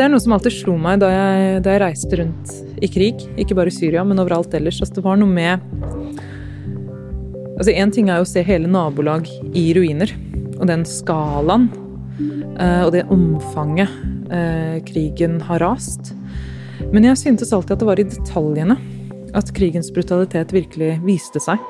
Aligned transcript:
Det 0.00 0.06
er 0.06 0.14
noe 0.14 0.22
som 0.24 0.32
alltid 0.32 0.54
slo 0.54 0.78
meg 0.80 1.02
da 1.02 1.10
jeg, 1.12 1.56
da 1.60 1.74
jeg, 1.74 1.80
reiste 1.82 2.16
rundt 2.16 2.52
i 2.80 2.88
krig. 2.88 3.20
Ikke 3.36 3.52
bare 3.58 3.68
i 3.68 3.74
Syria, 3.74 4.00
men 4.00 4.22
overalt 4.22 4.54
ellers. 4.56 4.78
Altså, 4.80 4.94
det 4.96 5.04
var 5.04 5.18
noe 5.20 5.28
med 5.28 5.60
Altså, 7.60 7.74
Én 7.76 7.92
ting 7.92 8.08
er 8.08 8.16
jo 8.16 8.24
å 8.24 8.30
se 8.30 8.40
hele 8.40 8.64
nabolag 8.64 9.28
i 9.52 9.66
ruiner, 9.76 10.14
og 10.56 10.64
den 10.70 10.86
skalaen 10.88 11.68
uh, 12.56 12.86
og 12.86 12.94
det 12.96 13.04
omfanget 13.12 13.92
uh, 14.32 14.80
krigen 14.88 15.36
har 15.44 15.60
rast. 15.60 16.14
Men 16.88 17.04
jeg 17.10 17.20
syntes 17.20 17.52
alltid 17.52 17.76
at 17.76 17.84
det 17.84 17.90
var 17.92 18.00
i 18.00 18.08
detaljene 18.08 18.80
at 19.36 19.52
krigens 19.52 19.92
brutalitet 19.92 20.56
virkelig 20.56 20.94
viste 21.04 21.44
seg. 21.44 21.60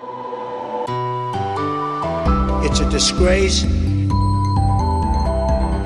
It's 2.62 2.78
a 2.78 2.86
disgrace 2.94 3.66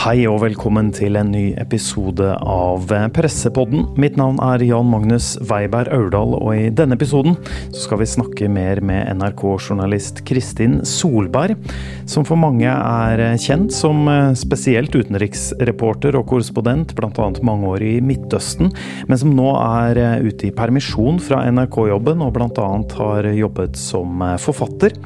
Hei 0.00 0.22
og 0.24 0.38
velkommen 0.40 0.86
til 0.96 1.18
en 1.20 1.28
ny 1.28 1.50
episode 1.60 2.24
av 2.40 2.86
Pressepodden. 3.12 3.82
Mitt 4.00 4.14
navn 4.16 4.38
er 4.40 4.62
Jan 4.64 4.88
Magnus 4.88 5.34
Weiberg 5.50 5.90
Aurdal, 5.92 6.32
og 6.38 6.54
i 6.56 6.70
denne 6.72 6.96
episoden 6.96 7.36
skal 7.76 8.00
vi 8.00 8.08
snakke 8.08 8.48
mer 8.48 8.80
med 8.80 9.10
NRK-journalist 9.18 10.22
Kristin 10.24 10.78
Solberg, 10.88 11.60
som 12.08 12.24
for 12.24 12.40
mange 12.40 12.72
er 12.72 13.20
kjent 13.44 13.76
som 13.76 14.08
spesielt 14.40 14.96
utenriksreporter 14.96 16.16
og 16.16 16.30
korrespondent, 16.32 16.96
bl.a. 16.96 17.28
mange 17.44 17.68
år 17.74 17.84
i 17.84 17.94
Midtøsten, 18.00 18.72
men 19.04 19.20
som 19.20 19.36
nå 19.36 19.52
er 19.60 20.24
ute 20.24 20.48
i 20.48 20.54
permisjon 20.56 21.20
fra 21.20 21.44
NRK-jobben 21.52 22.24
og 22.24 22.38
bl.a. 22.38 22.70
har 23.02 23.34
jobbet 23.36 23.76
som 23.76 24.24
forfatter. 24.40 24.96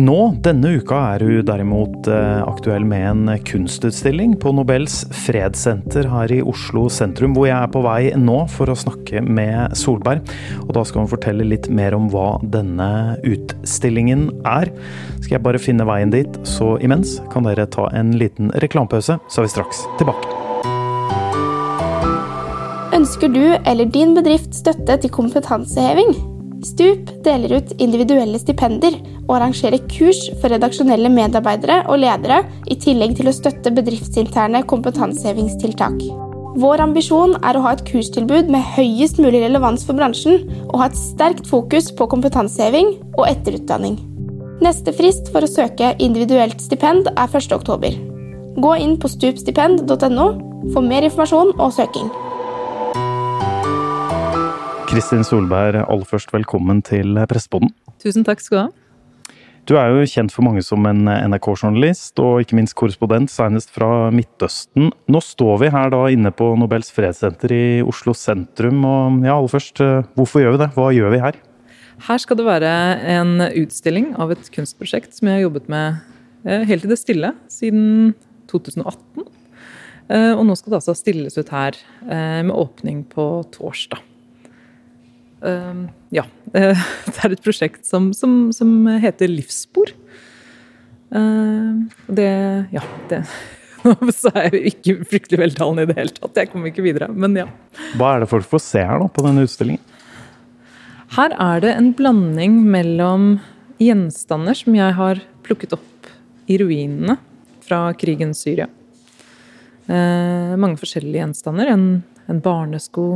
Nå, 0.00 0.16
denne 0.40 0.70
uka, 0.78 0.96
er 1.14 1.22
hun 1.26 1.44
derimot 1.44 2.06
eh, 2.08 2.40
aktuell 2.46 2.86
med 2.88 3.02
en 3.04 3.32
kunstutstilling 3.44 4.36
på 4.40 4.52
Nobels 4.56 5.02
fredssenter 5.26 6.08
her 6.08 6.32
i 6.32 6.38
Oslo 6.40 6.86
sentrum, 6.92 7.34
hvor 7.36 7.50
jeg 7.50 7.58
er 7.58 7.72
på 7.74 7.82
vei 7.84 8.12
nå 8.16 8.38
for 8.48 8.72
å 8.72 8.78
snakke 8.78 9.20
med 9.26 9.76
Solberg. 9.76 10.24
Og 10.64 10.72
da 10.78 10.86
skal 10.88 11.04
hun 11.04 11.10
fortelle 11.10 11.44
litt 11.44 11.68
mer 11.68 11.98
om 11.98 12.08
hva 12.12 12.38
denne 12.54 13.18
utstillingen 13.28 14.30
er. 14.48 14.72
Skal 15.20 15.36
jeg 15.36 15.44
bare 15.44 15.60
finne 15.60 15.88
veien 15.88 16.14
dit, 16.14 16.40
så 16.48 16.78
imens 16.80 17.18
kan 17.34 17.44
dere 17.50 17.68
ta 17.68 17.90
en 17.92 18.14
liten 18.16 18.54
reklamepause, 18.64 19.20
så 19.20 19.42
er 19.42 19.50
vi 19.50 19.54
straks 19.58 19.84
tilbake. 20.00 20.36
Ønsker 22.96 23.32
du 23.32 23.44
eller 23.58 23.90
din 23.90 24.16
bedrift 24.16 24.54
støtte 24.56 25.02
til 25.02 25.12
kompetanseheving? 25.12 26.29
Stup 26.66 27.08
deler 27.24 27.54
ut 27.56 27.70
individuelle 27.80 28.38
stipender 28.40 28.98
og 29.22 29.36
arrangerer 29.38 29.80
kurs 29.88 30.20
for 30.42 30.52
redaksjonelle 30.52 31.08
medarbeidere 31.12 31.82
og 31.88 32.02
ledere, 32.02 32.42
i 32.68 32.76
tillegg 32.76 33.14
til 33.16 33.30
å 33.30 33.34
støtte 33.34 33.72
bedriftsinterne 33.76 34.62
kompetansehevingstiltak. 34.68 36.02
Vår 36.60 36.82
ambisjon 36.82 37.36
er 37.46 37.56
å 37.56 37.64
ha 37.64 37.72
et 37.76 37.84
kurstilbud 37.88 38.50
med 38.52 38.66
høyest 38.74 39.20
mulig 39.22 39.40
relevans 39.44 39.86
for 39.86 39.96
bransjen, 39.96 40.42
og 40.68 40.82
ha 40.82 40.90
et 40.90 40.98
sterkt 40.98 41.48
fokus 41.48 41.88
på 41.96 42.08
kompetanseheving 42.10 42.96
og 43.16 43.28
etterutdanning. 43.30 43.96
Neste 44.60 44.92
frist 44.92 45.30
for 45.32 45.46
å 45.46 45.48
søke 45.48 45.94
individuelt 46.02 46.60
stipend 46.60 47.08
er 47.14 47.38
1.10. 47.40 48.00
Gå 48.60 48.74
inn 48.82 48.98
på 49.00 49.08
stupstipend.no 49.08 50.26
for 50.74 50.84
mer 50.84 51.06
informasjon 51.06 51.54
og 51.56 51.72
søking. 51.72 52.10
Kristin 54.90 55.22
Solberg, 55.22 55.84
aller 55.86 56.06
først 56.08 56.32
velkommen 56.34 56.80
til 56.82 57.14
Pressepodden. 57.30 57.68
Tusen 58.02 58.24
takk 58.26 58.40
skal 58.42 58.56
du 58.56 58.60
ha. 58.64 59.28
Du 59.68 59.76
er 59.78 59.92
jo 59.92 60.08
kjent 60.10 60.34
for 60.34 60.42
mange 60.42 60.64
som 60.66 60.82
en 60.88 61.04
NRK-journalist, 61.06 62.18
og 62.18 62.42
ikke 62.42 62.56
minst 62.58 62.74
korrespondent, 62.74 63.30
senest 63.30 63.70
fra 63.70 64.08
Midtøsten. 64.10 64.88
Nå 64.90 65.20
står 65.22 65.60
vi 65.62 65.70
her 65.70 65.92
da 65.94 66.00
inne 66.10 66.34
på 66.34 66.48
Nobels 66.58 66.90
fredssenter 66.96 67.54
i 67.54 67.62
Oslo 67.86 68.16
sentrum, 68.18 68.82
og 68.82 69.22
ja, 69.22 69.36
aller 69.36 69.54
først, 69.54 69.78
hvorfor 70.18 70.42
gjør 70.42 70.56
vi 70.56 70.62
det? 70.64 70.70
Hva 70.74 70.88
gjør 70.96 71.14
vi 71.14 71.22
her? 71.22 71.40
Her 72.10 72.26
skal 72.26 72.42
det 72.42 72.50
være 72.50 72.74
en 73.14 73.46
utstilling 73.46 74.10
av 74.18 74.34
et 74.34 74.50
kunstprosjekt 74.50 75.14
som 75.14 75.30
jeg 75.30 75.38
har 75.38 75.46
jobbet 75.46 75.70
med 75.70 76.02
eh, 76.42 76.66
helt 76.66 76.90
i 76.90 76.90
det 76.90 76.98
stille 76.98 77.36
siden 77.52 78.16
2018. 78.50 79.22
Eh, 80.10 80.32
og 80.34 80.46
nå 80.50 80.58
skal 80.58 80.74
det 80.74 80.82
altså 80.82 80.98
stilles 80.98 81.38
ut 81.38 81.54
her 81.54 81.78
eh, 81.78 82.40
med 82.42 82.56
åpning 82.58 83.04
på 83.06 83.30
torsdag. 83.54 84.09
Uh, 85.40 85.86
ja. 86.14 86.26
det 86.52 87.16
er 87.24 87.32
et 87.32 87.44
prosjekt 87.44 87.86
som, 87.88 88.10
som, 88.16 88.50
som 88.56 88.74
heter 89.00 89.30
Livsspor. 89.30 89.94
Uh, 91.10 91.86
det 92.06 92.30
Ja, 92.74 92.84
det 93.10 93.24
så 94.20 94.30
er 94.36 94.52
jeg 94.54 94.74
ikke 94.74 95.06
fryktelig 95.08 95.40
veltalende 95.40 95.86
i 95.86 95.90
det 95.90 95.96
hele 95.98 96.14
tatt. 96.16 96.36
Jeg 96.36 96.50
kommer 96.52 96.70
ikke 96.70 96.84
videre, 96.84 97.08
men 97.12 97.38
ja. 97.38 97.46
Hva 97.98 98.14
er 98.14 98.24
det 98.24 98.30
folk 98.32 98.48
får 98.48 98.62
se 98.64 98.82
her 98.84 99.00
da, 99.02 99.08
på 99.08 99.24
denne 99.24 99.46
utstillingen? 99.46 99.82
Her 101.16 101.34
er 101.42 101.62
det 101.64 101.72
en 101.74 101.90
blanding 101.96 102.60
mellom 102.70 103.32
gjenstander 103.80 104.54
som 104.54 104.76
jeg 104.76 104.94
har 104.94 105.22
plukket 105.46 105.72
opp 105.74 106.10
i 106.50 106.58
ruinene 106.60 107.16
fra 107.64 107.88
krigens 107.98 108.44
Syria. 108.44 108.68
Eh, 109.90 110.52
mange 110.60 110.78
forskjellige 110.78 111.24
gjenstander. 111.24 111.72
En, 111.72 111.86
en 112.30 112.42
barnesko, 112.44 113.06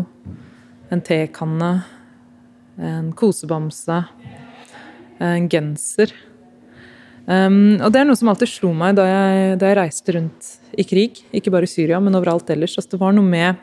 en 0.91 1.05
tekanne, 1.07 1.71
en 2.79 3.11
kosebamse, 3.17 4.01
en 5.23 5.49
genser. 5.51 6.15
Um, 7.25 7.81
og 7.81 7.89
det 7.95 8.03
er 8.03 8.09
noe 8.09 8.19
som 8.21 8.29
alltid 8.29 8.51
slo 8.53 8.75
meg 8.77 8.99
da 8.99 9.07
jeg, 9.09 9.55
da 9.63 9.71
jeg, 9.71 9.79
reiste 9.79 10.15
rundt 10.17 10.51
i 10.77 10.85
krig. 10.85 11.23
Ikke 11.33 11.53
bare 11.55 11.65
i 11.65 11.71
Syria, 11.71 12.01
men 12.03 12.17
overalt 12.19 12.51
ellers. 12.53 12.75
Altså, 12.77 12.97
det 12.97 13.01
var 13.01 13.15
noe 13.17 13.25
med 13.25 13.57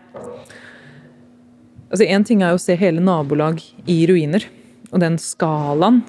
altså 1.91 2.07
Én 2.07 2.23
ting 2.25 2.41
er 2.41 2.53
jo 2.53 2.57
å 2.57 2.63
se 2.63 2.77
hele 2.79 3.03
nabolag 3.03 3.59
i 3.91 3.97
ruiner, 4.07 4.45
og 4.93 5.01
den 5.03 5.17
skalaen 5.21 5.99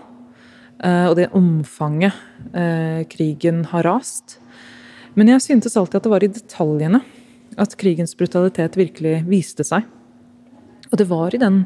uh, 0.84 1.10
og 1.10 1.16
det 1.18 1.32
omfanget 1.36 2.14
uh, 2.54 3.02
krigen 3.10 3.66
har 3.72 3.84
rast. 3.88 4.38
Men 5.18 5.34
jeg 5.34 5.44
syntes 5.44 5.76
alltid 5.76 5.98
at 5.98 6.06
det 6.06 6.14
var 6.14 6.24
i 6.24 6.32
detaljene 6.32 7.02
at 7.60 7.74
krigens 7.76 8.14
brutalitet 8.16 8.78
virkelig 8.80 9.18
viste 9.28 9.66
seg. 9.66 9.84
Og 10.88 10.96
det 11.00 11.08
var 11.10 11.34
i 11.34 11.40
den 11.42 11.64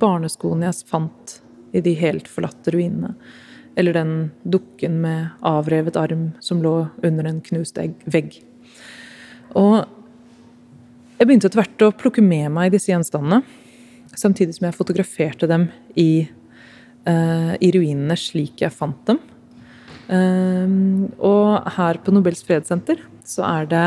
barneskoen 0.00 0.64
jeg 0.66 0.86
fant 0.88 1.38
i 1.76 1.82
de 1.84 1.92
helt 1.98 2.28
forlatte 2.30 2.72
ruinene. 2.74 3.14
Eller 3.76 3.92
den 3.96 4.14
dukken 4.48 5.00
med 5.02 5.34
avrevet 5.44 5.98
arm 6.00 6.30
som 6.40 6.62
lå 6.64 6.88
under 7.04 7.28
en 7.28 7.42
knust 7.44 7.78
vegg. 8.08 8.38
Og 9.56 9.84
jeg 11.16 11.28
begynte 11.28 11.48
etter 11.48 11.62
hvert 11.62 11.84
å 11.84 11.94
plukke 11.96 12.24
med 12.24 12.50
meg 12.52 12.72
disse 12.74 12.90
gjenstandene. 12.90 13.42
Samtidig 14.16 14.56
som 14.56 14.68
jeg 14.68 14.76
fotograferte 14.76 15.48
dem 15.48 15.68
i, 15.96 16.26
uh, 17.08 17.54
i 17.60 17.70
ruinene 17.72 18.16
slik 18.20 18.64
jeg 18.64 18.74
fant 18.74 19.00
dem. 19.08 19.20
Uh, 20.08 21.08
og 21.18 21.70
her 21.76 22.00
på 22.04 22.14
Nobels 22.14 22.44
fredssenter 22.46 23.00
så 23.26 23.42
er 23.48 23.70
det 23.72 23.86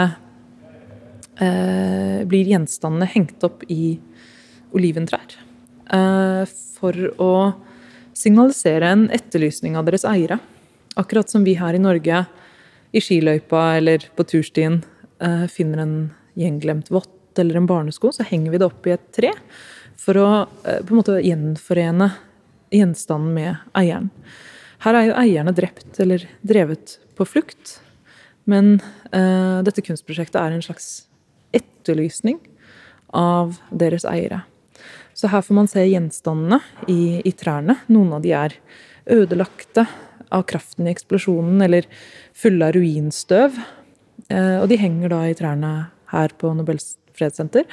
uh, 1.40 2.26
Blir 2.30 2.50
gjenstandene 2.52 3.08
hengt 3.10 3.46
opp 3.48 3.64
i 3.72 3.96
oliventrær. 4.76 5.38
Eh, 5.90 6.44
for 6.80 6.96
å 7.22 7.34
signalisere 8.18 8.92
en 8.94 9.08
etterlysning 9.16 9.78
av 9.80 9.88
deres 9.88 10.06
eiere. 10.08 10.40
Akkurat 11.00 11.30
som 11.32 11.46
vi 11.48 11.56
her 11.60 11.76
i 11.76 11.82
Norge 11.82 12.24
i 12.92 13.02
skiløypa 13.04 13.64
eller 13.80 14.06
på 14.18 14.26
turstien 14.28 14.82
eh, 15.22 15.46
finner 15.52 15.84
en 15.84 15.96
gjenglemt 16.40 16.92
vott 16.94 17.40
eller 17.40 17.60
en 17.60 17.68
barnesko, 17.70 18.12
så 18.14 18.26
henger 18.28 18.54
vi 18.54 18.62
det 18.62 18.68
opp 18.68 18.88
i 18.88 18.96
et 18.96 19.10
tre 19.16 19.34
for 20.00 20.20
å 20.20 20.30
eh, 20.64 20.82
på 20.84 20.94
en 20.94 21.02
måte 21.02 21.20
gjenforene 21.26 22.12
gjenstanden 22.74 23.34
med 23.36 23.78
eieren. 23.78 24.12
Her 24.86 24.96
er 24.96 25.10
jo 25.10 25.20
eierne 25.20 25.54
drept 25.56 26.00
eller 26.00 26.24
drevet 26.46 27.00
på 27.18 27.26
flukt. 27.28 27.80
Men 28.50 28.78
uh, 29.14 29.60
dette 29.66 29.84
kunstprosjektet 29.86 30.38
er 30.40 30.56
en 30.56 30.64
slags 30.64 30.88
etterlysning 31.54 32.40
av 33.14 33.58
deres 33.70 34.06
eiere. 34.08 34.44
Så 35.20 35.28
her 35.28 35.44
får 35.44 35.58
man 35.58 35.68
se 35.68 35.84
gjenstandene 35.84 36.62
i, 36.88 37.20
i 37.28 37.32
trærne. 37.36 37.76
Noen 37.92 38.14
av 38.16 38.22
de 38.24 38.32
er 38.40 38.54
ødelagte 39.12 39.84
av 40.32 40.46
kraften 40.48 40.88
i 40.88 40.94
eksplosjonen 40.94 41.60
eller 41.66 41.90
fulle 42.38 42.70
av 42.70 42.78
ruinstøv. 42.78 43.58
Eh, 44.32 44.56
og 44.62 44.70
de 44.72 44.78
henger 44.80 45.12
da 45.12 45.26
i 45.28 45.36
trærne 45.36 45.74
her 46.14 46.36
på 46.40 46.54
Nobels 46.56 46.94
fredssenter. 47.20 47.68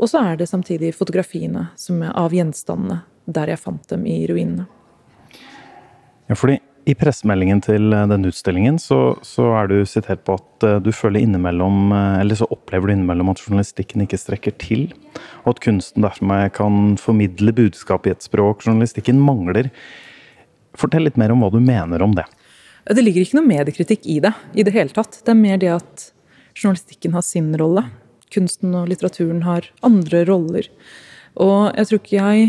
Og 0.00 0.08
så 0.08 0.22
er 0.24 0.40
det 0.40 0.48
samtidig 0.48 0.94
fotografiene 0.96 1.66
som 1.76 2.00
er 2.00 2.16
av 2.16 2.32
gjenstandene 2.32 3.02
der 3.28 3.52
jeg 3.52 3.60
fant 3.60 3.84
dem 3.92 4.08
i 4.08 4.22
ruinene. 4.30 4.64
Ja, 6.30 6.38
fordi 6.38 6.56
I 6.88 6.94
pressemeldingen 6.96 7.60
til 7.64 7.92
eh, 7.92 8.06
denne 8.08 8.30
utstillingen 8.30 8.78
så, 8.80 9.14
så, 9.26 9.50
er 9.58 9.68
du 9.68 9.76
sitert 9.88 10.22
på 10.24 10.38
at 10.38 10.64
eh, 10.66 10.78
du 10.80 10.88
føler 10.96 11.20
innimellom, 11.20 11.90
eh, 11.92 12.20
eller 12.22 12.38
så 12.38 12.48
opplever 12.48 12.88
du 12.88 12.94
innimellom 12.94 13.32
at 13.32 13.42
journalistikken 13.44 14.06
ikke 14.06 14.20
strekker 14.20 14.54
til, 14.60 14.86
og 15.44 15.54
at 15.54 15.62
kunsten 15.66 16.06
dermed 16.06 16.54
kan 16.56 16.96
formidle 17.00 17.52
budskap 17.56 18.08
i 18.08 18.14
et 18.14 18.24
språk 18.24 18.64
journalistikken 18.64 19.20
mangler. 19.20 19.68
Fortell 20.78 21.04
litt 21.04 21.20
mer 21.20 21.34
om 21.34 21.44
hva 21.44 21.50
du 21.52 21.60
mener 21.60 22.00
om 22.04 22.16
det. 22.16 22.24
Det 22.88 23.04
ligger 23.04 23.26
ikke 23.26 23.38
noe 23.38 23.50
mediekritikk 23.50 24.08
i 24.08 24.16
det 24.24 24.32
i 24.56 24.64
det 24.64 24.72
hele 24.74 24.94
tatt. 24.94 25.20
Det 25.20 25.34
er 25.34 25.38
mer 25.38 25.60
det 25.60 25.74
at 25.74 26.06
journalistikken 26.56 27.12
har 27.14 27.26
sin 27.26 27.52
rolle. 27.60 27.84
Kunsten 28.32 28.72
og 28.78 28.88
litteraturen 28.88 29.44
har 29.44 29.68
andre 29.86 30.24
roller. 30.28 30.70
Og 31.36 31.76
jeg 31.76 31.90
tror 31.90 32.00
ikke 32.00 32.16
jeg, 32.16 32.48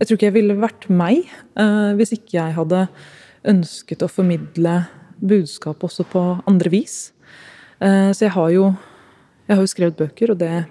jeg, 0.00 0.08
tror 0.08 0.18
ikke 0.18 0.28
jeg 0.28 0.36
ville 0.36 0.58
vært 0.58 0.88
meg 0.90 1.22
uh, 1.60 1.94
hvis 1.96 2.12
ikke 2.16 2.36
jeg 2.40 2.56
hadde 2.58 2.82
ønsket 3.46 4.02
å 4.02 4.10
formidle 4.10 4.80
budskap 5.18 5.82
også 5.84 6.06
på 6.08 6.24
andre 6.48 6.72
vis. 6.72 7.12
Eh, 7.80 8.10
så 8.14 8.26
jeg 8.26 8.34
har 8.34 8.50
jo, 8.54 8.72
jeg 9.46 9.56
har 9.56 9.64
jo 9.64 9.70
skrevet 9.70 9.98
bøker, 9.98 10.34
og 10.34 10.40
det 10.42 10.50
er, 10.50 10.66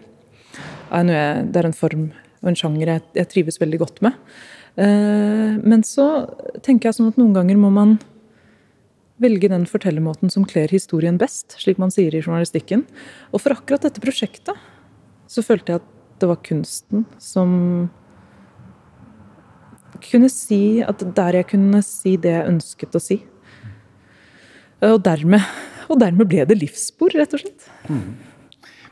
jeg, 0.92 1.48
det 1.52 1.62
er, 1.62 1.69
en 1.69 1.75
form 1.75 2.06
og 2.42 2.52
en 2.52 2.60
sjanger 2.60 2.94
jeg, 2.94 3.06
jeg, 3.18 3.30
trives 3.34 3.60
veldig 3.62 3.81
godt 3.81 4.04
med. 4.06 4.19
Eh, 4.78 5.58
men 5.64 5.84
så 5.88 6.28
tenker 6.66 6.90
jeg 6.90 7.00
sånn 7.00 7.12
at 7.12 7.19
noen 7.19 7.36
ganger 7.36 7.60
må 7.60 7.72
man 7.74 7.98
velge 9.22 9.50
den 9.50 9.66
fortellermåten 9.66 10.30
som 10.30 10.46
kler 10.46 10.69
historien 10.69 11.18
best, 11.18 11.58
slik 11.58 11.80
man 11.81 11.94
sier 11.94 12.14
i 12.14 12.22
journalistikken. 12.22 12.86
Og 13.34 13.42
for 13.42 13.56
akkurat 13.56 13.88
dette 13.88 14.04
prosjektet 14.04 14.60
så 15.28 15.44
følte 15.44 15.74
jeg 15.74 15.81
at 15.81 15.94
det 16.22 16.30
var 16.30 16.44
kunsten 16.46 17.06
som 17.22 17.50
kunne 20.04 20.30
si 20.32 20.80
at 20.86 21.04
der 21.18 21.42
jeg 21.42 21.50
kunne 21.54 21.82
si 21.86 22.16
det 22.22 22.34
jeg 22.36 22.54
ønsket 22.54 22.96
å 22.98 23.02
si. 23.04 23.20
Og 24.86 25.02
dermed, 25.06 25.44
og 25.90 26.00
dermed 26.02 26.30
ble 26.30 26.46
det 26.48 26.60
livsspor, 26.60 27.16
rett 27.18 27.34
og 27.34 27.44
slett. 27.44 27.70
Mm. 27.90 28.16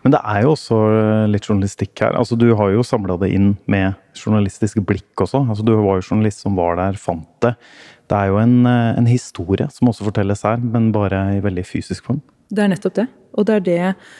Men 0.05 0.13
det 0.13 0.21
er 0.21 0.43
jo 0.45 0.51
også 0.53 0.77
litt 1.33 1.47
journalistikk 1.49 2.03
her. 2.03 2.13
Altså, 2.13 2.37
du 2.37 2.51
har 2.57 2.69
jo 2.69 2.83
samla 2.85 3.17
det 3.23 3.31
inn 3.33 3.55
med 3.65 3.95
journalistisk 4.13 4.83
blikk 4.85 5.23
også. 5.23 5.41
Altså, 5.49 5.65
du 5.65 5.73
var 5.73 5.97
jo 5.97 6.05
journalist 6.05 6.43
som 6.45 6.57
var 6.59 6.77
der, 6.77 6.99
fant 7.01 7.25
det. 7.41 7.55
Det 8.05 8.19
er 8.19 8.29
jo 8.29 8.37
en, 8.37 8.69
en 8.69 9.09
historie 9.09 9.65
som 9.73 9.89
også 9.89 10.05
fortelles 10.05 10.45
her, 10.45 10.61
men 10.61 10.91
bare 10.93 11.23
i 11.33 11.41
veldig 11.41 11.65
fysisk 11.65 12.05
form. 12.05 12.21
Det 12.53 12.61
er 12.61 12.69
nettopp 12.69 12.99
det. 12.99 13.07
Og 13.33 13.47
det 13.49 13.55
er 13.55 13.65
det 13.65 13.79
eh, 13.87 14.13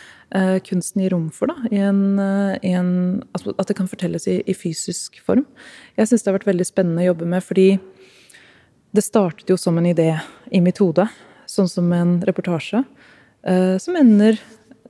kunsten 0.65 1.03
gir 1.03 1.13
rom 1.13 1.29
for. 1.31 1.47
da, 1.47 1.69
en, 1.71 2.19
eh, 2.19 2.57
en, 2.71 3.23
At 3.33 3.67
det 3.67 3.77
kan 3.77 3.87
fortelles 3.87 4.27
i, 4.27 4.41
i 4.45 4.53
fysisk 4.53 5.21
form. 5.23 5.45
Jeg 5.97 6.09
syns 6.09 6.23
det 6.23 6.31
har 6.31 6.39
vært 6.39 6.49
veldig 6.49 6.67
spennende 6.67 7.03
å 7.03 7.11
jobbe 7.11 7.29
med, 7.29 7.43
fordi 7.43 7.67
det 8.95 9.03
startet 9.03 9.49
jo 9.49 9.57
som 9.57 9.77
en 9.77 9.85
idé 9.85 10.13
i 10.51 10.61
mitt 10.61 10.79
hode. 10.79 11.07
Sånn 11.47 11.69
som 11.69 11.91
en 11.93 12.17
reportasje 12.25 12.81
eh, 13.45 13.77
som 13.77 13.95
ender 13.99 14.39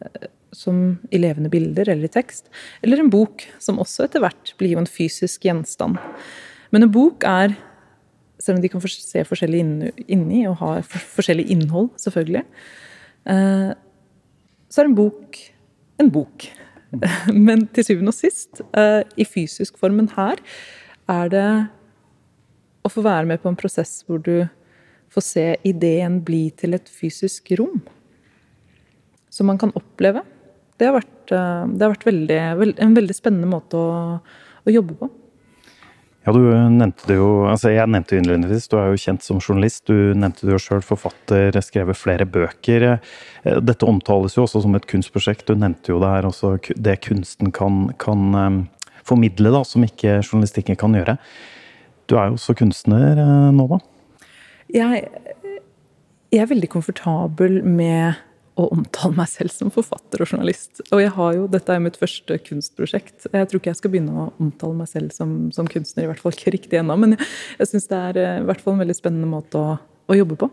eh, 0.02 0.28
som 0.56 0.98
i 1.12 1.20
levende 1.20 1.52
bilder 1.52 1.90
eller 1.92 2.08
i 2.08 2.14
tekst. 2.14 2.48
Eller 2.82 3.02
en 3.02 3.12
bok, 3.12 3.44
som 3.60 3.80
også 3.82 4.06
etter 4.06 4.24
hvert 4.24 4.54
blir 4.60 4.76
jo 4.76 4.82
en 4.82 4.90
fysisk 4.90 5.44
gjenstand. 5.46 6.00
Men 6.72 6.86
en 6.86 6.94
bok 6.94 7.26
er, 7.28 7.58
selv 8.40 8.60
om 8.60 8.64
de 8.64 8.72
kan 8.72 8.84
se 8.88 9.26
forskjellig 9.28 9.64
inni 10.08 10.46
og 10.48 10.60
ha 10.62 10.78
forskjellig 11.18 11.50
innhold, 11.52 11.92
selvfølgelig, 12.02 12.46
eh, 13.32 13.74
så 14.70 14.82
er 14.82 14.90
en 14.90 14.98
bok 14.98 15.40
en 15.98 16.12
bok. 16.12 16.48
Men 17.48 17.66
til 17.76 17.88
syvende 17.88 18.14
og 18.14 18.18
sist, 18.18 18.62
uh, 18.78 19.02
i 19.18 19.28
fysisk 19.28 19.80
formen 19.82 20.10
her, 20.16 20.42
er 21.12 21.32
det 21.32 21.48
å 22.86 22.92
få 22.92 23.04
være 23.06 23.30
med 23.30 23.42
på 23.42 23.50
en 23.52 23.60
prosess 23.60 24.00
hvor 24.06 24.22
du 24.26 24.48
får 25.14 25.26
se 25.26 25.46
ideen 25.68 26.20
bli 26.26 26.50
til 26.58 26.78
et 26.78 26.90
fysisk 26.92 27.54
rom. 27.60 27.82
Som 29.32 29.50
man 29.52 29.60
kan 29.62 29.74
oppleve. 29.78 30.24
Det 30.80 30.90
har 30.90 30.98
vært, 30.98 31.22
uh, 31.32 31.66
det 31.72 31.86
har 31.86 31.94
vært 31.96 32.10
veldig, 32.10 32.42
en 32.84 32.98
veldig 32.98 33.18
spennende 33.18 33.52
måte 33.52 33.80
å, 33.80 34.18
å 34.66 34.76
jobbe 34.76 34.98
på. 35.00 35.12
Ja, 36.26 36.34
du 36.34 36.42
nevnte 36.74 37.06
det 37.06 37.20
jo 37.20 37.46
altså 37.46 37.70
Jeg 37.70 37.86
nevnte 37.94 38.16
jo 38.16 38.24
innledningsvis, 38.24 38.66
du 38.72 38.80
er 38.80 38.90
jo 38.90 38.98
kjent 38.98 39.22
som 39.22 39.38
journalist. 39.38 39.84
Du 39.86 40.16
nevnte 40.18 40.48
det 40.48 40.56
jo 40.56 40.62
sjøl, 40.62 40.82
forfatter, 40.82 41.54
skrevet 41.62 42.00
flere 42.00 42.26
bøker. 42.26 42.86
Eh, 42.96 43.60
dette 43.62 43.86
omtales 43.86 44.34
jo 44.34 44.48
også 44.48 44.64
som 44.64 44.74
et 44.78 44.88
kunstprosjekt. 44.90 45.46
Du 45.46 45.54
nevnte 45.62 45.94
jo 45.94 46.00
det 46.02 46.10
her 46.10 46.26
også, 46.26 46.56
det 46.82 46.98
kunsten 47.06 47.54
kan, 47.54 47.92
kan 48.02 48.26
um, 48.34 48.60
formidle, 49.06 49.54
da, 49.54 49.62
som 49.70 49.86
ikke 49.86 50.18
journalistikken 50.24 50.80
kan 50.82 50.98
gjøre. 50.98 51.20
Du 52.10 52.18
er 52.18 52.32
jo 52.32 52.40
også 52.40 52.58
kunstner 52.58 53.22
uh, 53.22 53.52
nå, 53.54 53.70
da? 53.76 53.80
Jeg, 54.74 55.06
jeg 56.34 56.42
er 56.42 56.50
veldig 56.50 56.72
komfortabel 56.74 57.62
med 57.62 58.18
å 58.56 58.70
omtale 58.72 59.18
meg 59.18 59.28
selv 59.28 59.52
som 59.52 59.72
forfatter 59.74 60.24
og 60.24 60.32
journalist. 60.32 60.80
Og 60.96 61.02
jeg 61.04 61.12
har 61.18 61.36
jo, 61.36 61.48
dette 61.52 61.76
er 61.76 61.84
mitt 61.84 62.00
første 62.00 62.38
kunstprosjekt. 62.46 63.28
Jeg 63.28 63.50
tror 63.52 63.62
ikke 63.62 63.74
jeg 63.74 63.82
skal 63.82 63.94
begynne 63.94 64.16
å 64.16 64.30
omtale 64.42 64.78
meg 64.80 64.90
selv 64.92 65.12
som, 65.16 65.36
som 65.56 65.68
kunstner, 65.72 66.06
i 66.06 66.12
hvert 66.12 66.24
fall 66.24 66.36
ikke 66.36 66.56
riktig 66.56 66.80
ennå. 66.80 66.96
Men 67.02 67.18
jeg, 67.18 67.28
jeg 67.60 67.72
syns 67.74 67.90
det 67.92 68.00
er 68.00 68.22
eh, 68.22 68.40
i 68.42 68.48
hvert 68.48 68.64
fall 68.64 68.78
en 68.78 68.84
veldig 68.86 68.98
spennende 68.98 69.30
måte 69.30 69.60
å, 69.60 69.76
å 70.08 70.18
jobbe 70.18 70.40
på. 70.46 70.50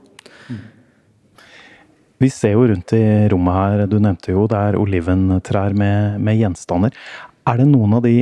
Vi 2.23 2.31
ser 2.31 2.57
jo 2.57 2.67
rundt 2.71 2.95
i 2.95 3.05
rommet 3.31 3.59
her, 3.59 3.85
du 3.91 3.97
nevnte 4.03 4.35
jo 4.35 4.49
det 4.51 4.59
er 4.59 4.79
oliventrær 4.79 5.75
med, 5.79 6.19
med 6.23 6.39
gjenstander. 6.39 6.95
Er 7.51 7.59
det 7.59 7.67
noen 7.71 7.99
av 7.99 8.05
de 8.07 8.21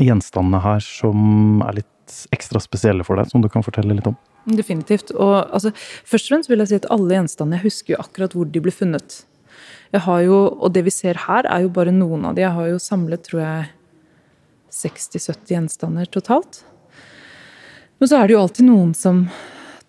gjenstandene 0.00 0.60
her 0.64 0.84
som 0.84 1.62
er 1.68 1.80
litt 1.80 2.18
ekstra 2.34 2.60
spesielle 2.60 3.04
for 3.06 3.20
deg, 3.20 3.28
som 3.30 3.44
du 3.44 3.48
kan 3.52 3.64
fortelle 3.64 3.96
litt 3.96 4.08
om? 4.08 4.16
Definitivt. 4.48 5.12
Og 5.12 5.34
altså, 5.52 5.72
først 6.08 6.28
og 6.28 6.34
fremst 6.34 6.50
vil 6.50 6.62
jeg 6.62 6.70
si 6.70 6.78
at 6.80 6.88
alle 6.90 7.18
gjenstandene 7.18 7.58
Jeg 7.58 7.68
husker 7.68 7.94
jo 7.94 8.00
akkurat 8.00 8.36
hvor 8.36 8.48
de 8.48 8.62
ble 8.62 8.72
funnet. 8.72 9.20
Jeg 9.92 10.04
har 10.06 10.22
jo, 10.22 10.38
Og 10.60 10.72
det 10.72 10.84
vi 10.86 10.94
ser 10.94 11.18
her, 11.26 11.46
er 11.46 11.66
jo 11.66 11.74
bare 11.74 11.92
noen 11.92 12.24
av 12.24 12.34
de. 12.34 12.46
Jeg 12.46 12.56
har 12.56 12.68
jo 12.70 12.78
samlet, 12.78 13.24
tror 13.26 13.42
jeg, 13.42 13.68
60-70 14.70 15.54
gjenstander 15.54 16.06
totalt. 16.06 16.62
Men 17.98 18.08
så 18.08 18.20
er 18.20 18.28
det 18.28 18.36
jo 18.36 18.42
alltid 18.44 18.68
noen 18.68 18.94
som 18.94 19.24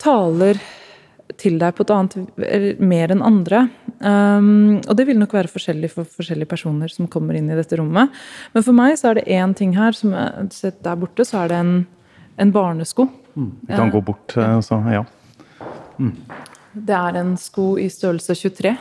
taler 0.01 0.57
til 1.39 1.59
deg 1.61 1.75
på 1.77 1.85
et 1.85 1.93
annet 1.95 2.81
mer 2.81 3.13
enn 3.13 3.23
andre. 3.23 3.63
Um, 4.01 4.81
og 4.81 4.95
det 4.97 5.05
vil 5.07 5.19
nok 5.21 5.33
være 5.37 5.51
forskjellig 5.53 5.91
for 5.93 6.09
forskjellige 6.09 6.49
personer 6.49 6.91
som 6.91 7.07
kommer 7.07 7.37
inn 7.37 7.49
i 7.51 7.57
dette 7.57 7.77
rommet. 7.79 8.11
Men 8.51 8.65
for 8.65 8.75
meg 8.75 8.97
så 8.99 9.11
er 9.11 9.19
det 9.21 9.29
én 9.31 9.53
ting 9.55 9.77
her, 9.77 9.95
som 9.95 10.15
er, 10.17 10.49
der 10.49 10.99
borte, 10.99 11.25
så 11.27 11.43
er 11.43 11.53
det 11.53 11.61
en, 11.61 11.73
en 12.41 12.53
barnesko 12.53 13.07
Mm. 13.35 13.51
Vi 13.67 13.75
kan 13.75 13.91
gå 13.91 14.01
bort, 14.01 14.37
eh, 14.37 14.59
så 14.61 14.79
ja. 14.91 15.05
Mm. 15.99 16.15
Det 16.73 16.95
er 16.95 17.19
en 17.19 17.35
sko 17.37 17.75
i 17.79 17.87
størrelse 17.91 18.35
23. 18.35 18.75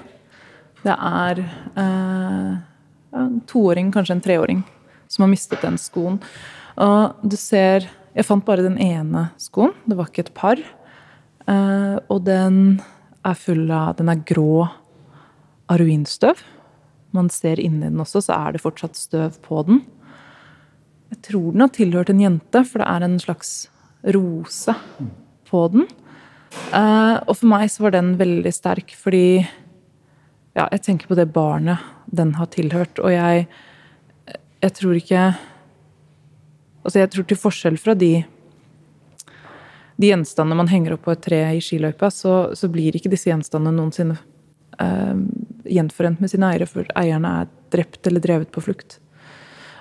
Det 0.85 0.95
er 0.95 1.41
eh, 1.43 2.53
en 3.21 3.41
toåring, 3.51 3.91
kanskje 3.93 4.17
en 4.17 4.25
treåring, 4.25 4.63
som 5.09 5.27
har 5.27 5.33
mistet 5.33 5.63
den 5.63 5.79
skoen. 5.79 6.21
Og 6.81 7.19
du 7.23 7.37
ser 7.37 7.89
Jeg 8.11 8.27
fant 8.27 8.43
bare 8.43 8.65
den 8.65 8.75
ene 8.83 9.29
skoen. 9.39 9.71
Det 9.87 9.95
var 9.95 10.09
ikke 10.11 10.25
et 10.25 10.33
par. 10.35 10.59
Eh, 11.47 11.97
og 12.11 12.25
den 12.27 12.81
er 13.23 13.37
full 13.39 13.71
av 13.71 13.95
Den 14.01 14.09
er 14.11 14.25
grå 14.27 14.67
av 15.71 15.79
ruinstøv. 15.79 16.43
Man 17.15 17.31
ser 17.31 17.61
inni 17.63 17.87
den 17.87 18.03
også, 18.03 18.23
så 18.27 18.35
er 18.35 18.53
det 18.53 18.65
fortsatt 18.65 18.99
støv 18.99 19.39
på 19.47 19.63
den. 19.69 19.85
Jeg 21.11 21.23
tror 21.31 21.53
den 21.53 21.63
har 21.65 21.71
tilhørt 21.75 22.11
en 22.11 22.23
jente, 22.23 22.65
for 22.67 22.83
det 22.83 22.89
er 22.91 23.07
en 23.07 23.19
slags 23.23 23.53
rose 24.03 24.75
på 25.51 25.65
den. 25.75 25.87
Uh, 26.75 27.21
og 27.29 27.35
for 27.37 27.47
meg 27.51 27.69
så 27.71 27.87
var 27.87 27.95
den 27.95 28.15
veldig 28.19 28.53
sterk, 28.55 28.95
fordi 28.99 29.43
ja, 30.57 30.67
jeg 30.67 30.83
tenker 30.87 31.11
på 31.11 31.19
det 31.19 31.29
barnet 31.35 31.83
den 32.11 32.35
har 32.39 32.51
tilhørt. 32.51 32.99
Og 32.99 33.13
jeg, 33.15 33.47
jeg 34.63 34.77
tror 34.81 34.99
ikke 34.99 35.31
Altså, 36.81 36.97
jeg 37.03 37.11
tror 37.13 37.25
til 37.29 37.37
forskjell 37.37 37.75
fra 37.77 37.93
de 37.93 38.23
de 40.01 40.09
gjenstandene 40.09 40.57
man 40.57 40.71
henger 40.71 40.95
opp 40.95 41.03
på 41.05 41.13
et 41.13 41.23
tre 41.27 41.41
i 41.53 41.61
skiløypa, 41.61 42.09
så, 42.09 42.55
så 42.57 42.71
blir 42.73 42.97
ikke 42.97 43.11
disse 43.13 43.29
gjenstandene 43.29 43.77
noensinne 43.77 44.17
uh, 44.81 45.19
gjenforent 45.69 46.23
med 46.23 46.33
sine 46.33 46.49
eiere, 46.49 46.69
for 46.71 46.89
eierne 46.97 47.35
er 47.43 47.51
drept 47.75 48.09
eller 48.09 48.25
drevet 48.25 48.49
på 48.55 48.63
flukt. 48.65 48.97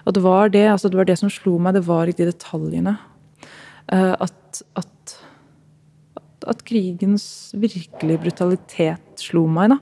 Og 0.03 0.15
det 0.17 0.23
var 0.25 0.51
det, 0.51 0.65
altså 0.73 0.91
det 0.91 0.99
var 0.99 1.07
det 1.07 1.15
som 1.21 1.31
slo 1.31 1.55
meg, 1.61 1.77
det 1.77 1.85
var 1.87 2.11
ikke 2.11 2.25
de 2.25 2.33
detaljene. 2.33 2.97
Eh, 3.89 4.15
at, 4.21 4.61
at, 4.77 5.15
at, 6.45 6.63
krigens 6.67 7.25
virkelige 7.57 8.21
brutalitet 8.21 9.23
slo 9.23 9.47
meg. 9.49 9.73
da. 9.73 9.79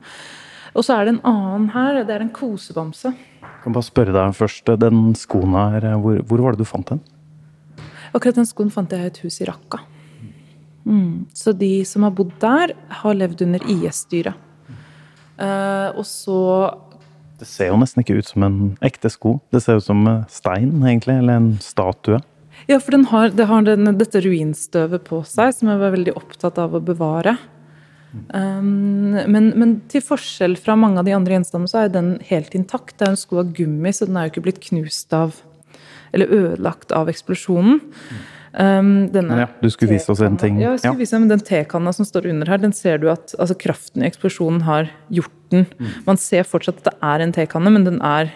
Og 0.78 0.86
så 0.86 0.96
er 0.96 1.08
det 1.08 1.16
en 1.16 1.26
annen 1.28 1.68
her. 1.74 2.04
Det 2.08 2.16
er 2.16 2.24
en 2.24 2.34
kosebamse. 2.34 3.12
Jeg 3.42 3.60
kan 3.66 3.76
bare 3.76 3.90
spørre 3.90 4.16
deg 4.16 4.36
først. 4.38 4.72
Den 4.80 5.12
skoen 5.20 5.56
her, 5.58 5.92
hvor, 6.00 6.22
hvor 6.30 6.46
var 6.46 6.56
det 6.56 6.64
du 6.64 6.70
fant 6.70 6.94
den? 6.94 7.04
Akkurat 8.16 8.40
den 8.40 8.48
skoen 8.48 8.72
fant 8.72 8.94
jeg 8.94 9.04
i 9.04 9.12
et 9.12 9.22
hus 9.26 9.42
i 9.44 9.48
Raqqa. 9.50 9.82
Mm. 10.88 11.28
Så 11.36 11.52
de 11.58 11.84
som 11.84 12.06
har 12.08 12.14
bodd 12.16 12.32
der, 12.40 12.72
har 13.02 13.18
levd 13.18 13.44
under 13.44 13.66
IS-styret. 13.68 14.46
Uh, 15.38 15.94
og 15.94 16.02
så 16.10 16.38
Det 17.38 17.46
ser 17.46 17.68
jo 17.70 17.76
nesten 17.78 18.02
ikke 18.02 18.16
ut 18.18 18.26
som 18.26 18.46
en 18.48 18.56
ekte 18.82 19.12
sko. 19.14 19.36
Det 19.54 19.60
ser 19.62 19.78
ut 19.78 19.86
som 19.86 20.08
stein, 20.32 20.72
egentlig. 20.80 21.20
Eller 21.20 21.38
en 21.38 21.52
statue. 21.62 22.22
Ja, 22.68 22.80
for 22.84 22.98
har, 23.12 23.30
det 23.32 23.46
har 23.48 23.64
den, 23.64 23.88
dette 23.98 24.22
ruinstøvet 24.24 25.06
på 25.08 25.22
seg, 25.28 25.54
som 25.56 25.70
jeg 25.72 25.80
var 25.80 25.94
veldig 25.96 26.18
opptatt 26.20 26.60
av 26.60 26.76
å 26.76 26.84
bevare. 26.84 27.38
Um, 28.32 29.14
men, 29.28 29.52
men, 29.60 29.74
til 29.92 30.02
forskjell 30.04 30.56
fra 30.60 30.78
mange 30.80 31.02
av 31.02 31.08
de 31.08 31.14
andre 31.16 31.38
gjenstandene, 31.38 31.72
så 31.72 31.84
er 31.84 31.94
den 31.94 32.16
helt 32.28 32.56
intakt. 32.58 32.98
Det 32.98 33.08
er 33.08 33.14
en 33.14 33.20
sko 33.20 33.42
av 33.44 33.54
gummi, 33.56 33.94
så 33.96 34.08
den 34.08 34.18
er 34.20 34.28
jo 34.28 34.36
ikke 34.36 34.48
blitt 34.50 34.64
knust 34.70 35.16
av 35.16 35.44
Eller 36.16 36.32
ødelagt 36.32 36.94
av 36.96 37.10
eksplosjonen. 37.12 37.82
Um, 38.58 39.10
ja, 39.14 39.46
du 39.60 39.68
skulle 39.70 39.98
vise 39.98 40.10
oss 40.10 40.22
en 40.24 40.38
ting. 40.40 40.56
Ja, 40.62 40.72
jeg 40.72 40.80
skulle 40.82 40.96
ja. 40.96 41.02
vise 41.04 41.20
men 41.20 41.30
Den 41.30 41.44
tekanna 41.46 41.92
som 41.94 42.08
står 42.08 42.30
under 42.32 42.48
her, 42.48 42.62
den 42.64 42.74
ser 42.74 42.98
du 42.98 43.10
at 43.12 43.36
altså, 43.38 43.58
kraften 43.60 44.02
i 44.02 44.08
eksplosjonen 44.08 44.64
har 44.66 44.88
gjort 45.14 45.36
den. 45.52 45.68
Mm. 45.78 45.92
Man 46.08 46.20
ser 46.20 46.48
fortsatt 46.48 46.80
at 46.80 46.88
det 46.88 46.96
er 47.12 47.26
en 47.26 47.36
tekanne, 47.36 47.74
men 47.76 47.86
den 47.86 48.00
er, 48.02 48.32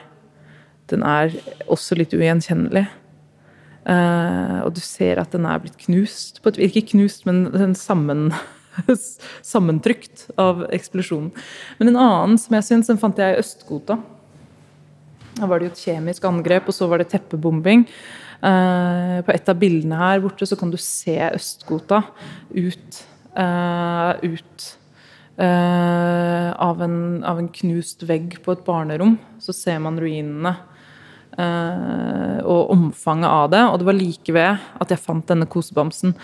den 0.92 1.08
er 1.08 1.34
også 1.72 1.98
litt 1.98 2.14
ugjenkjennelig. 2.14 2.86
Uh, 3.82 4.62
og 4.62 4.76
du 4.78 4.82
ser 4.84 5.18
at 5.18 5.34
den 5.34 5.48
er 5.50 5.62
blitt 5.62 5.80
knust. 5.88 6.42
Et, 6.46 6.60
ikke 6.70 6.92
knust, 6.94 7.26
men 7.26 7.48
den 7.54 7.74
sammen 7.78 8.30
sammentrykt 9.54 10.28
av 10.40 10.68
eksplosjonen. 10.74 11.32
Men 11.80 11.92
en 11.92 12.02
annen 12.04 12.42
som 12.42 12.58
jeg 12.58 12.68
syns, 12.68 12.92
den 12.92 13.02
fant 13.02 13.20
jeg 13.20 13.36
i 13.36 13.42
Østgota. 13.42 13.98
Da 15.40 15.48
var 15.48 15.60
det 15.60 15.70
jo 15.70 15.74
et 15.74 15.86
kjemisk 15.88 16.28
angrep, 16.30 16.70
og 16.70 16.78
så 16.78 16.90
var 16.92 17.02
det 17.02 17.10
teppebombing. 17.14 17.88
Uh, 18.42 19.22
på 19.26 19.34
et 19.34 19.50
av 19.50 19.58
bildene 19.62 19.98
her 20.00 20.22
borte 20.22 20.48
så 20.50 20.58
kan 20.58 20.72
du 20.74 20.78
se 20.82 21.18
Østgota 21.30 22.04
ut, 22.54 23.02
uh, 23.38 24.14
ut 24.22 24.70
av, 25.42 26.82
en, 26.86 26.98
av, 27.26 27.40
en, 27.40 27.48
knust 27.50 28.04
vegg 28.06 28.36
på 28.46 28.54
et 28.54 28.66
barnerom. 28.66 29.16
Så 29.42 29.56
ser 29.58 29.80
man 29.82 29.98
ruinene 29.98 30.52
og 31.40 32.72
omfanget 32.74 33.30
av 33.30 33.52
det. 33.54 33.62
Og 33.72 33.78
det 33.80 33.88
var 33.88 33.96
like 33.96 34.34
ved 34.36 34.66
at 34.84 34.92
jeg 34.92 35.00
fant 35.00 35.30
denne 35.30 35.48
kosebamsen. 35.50 36.16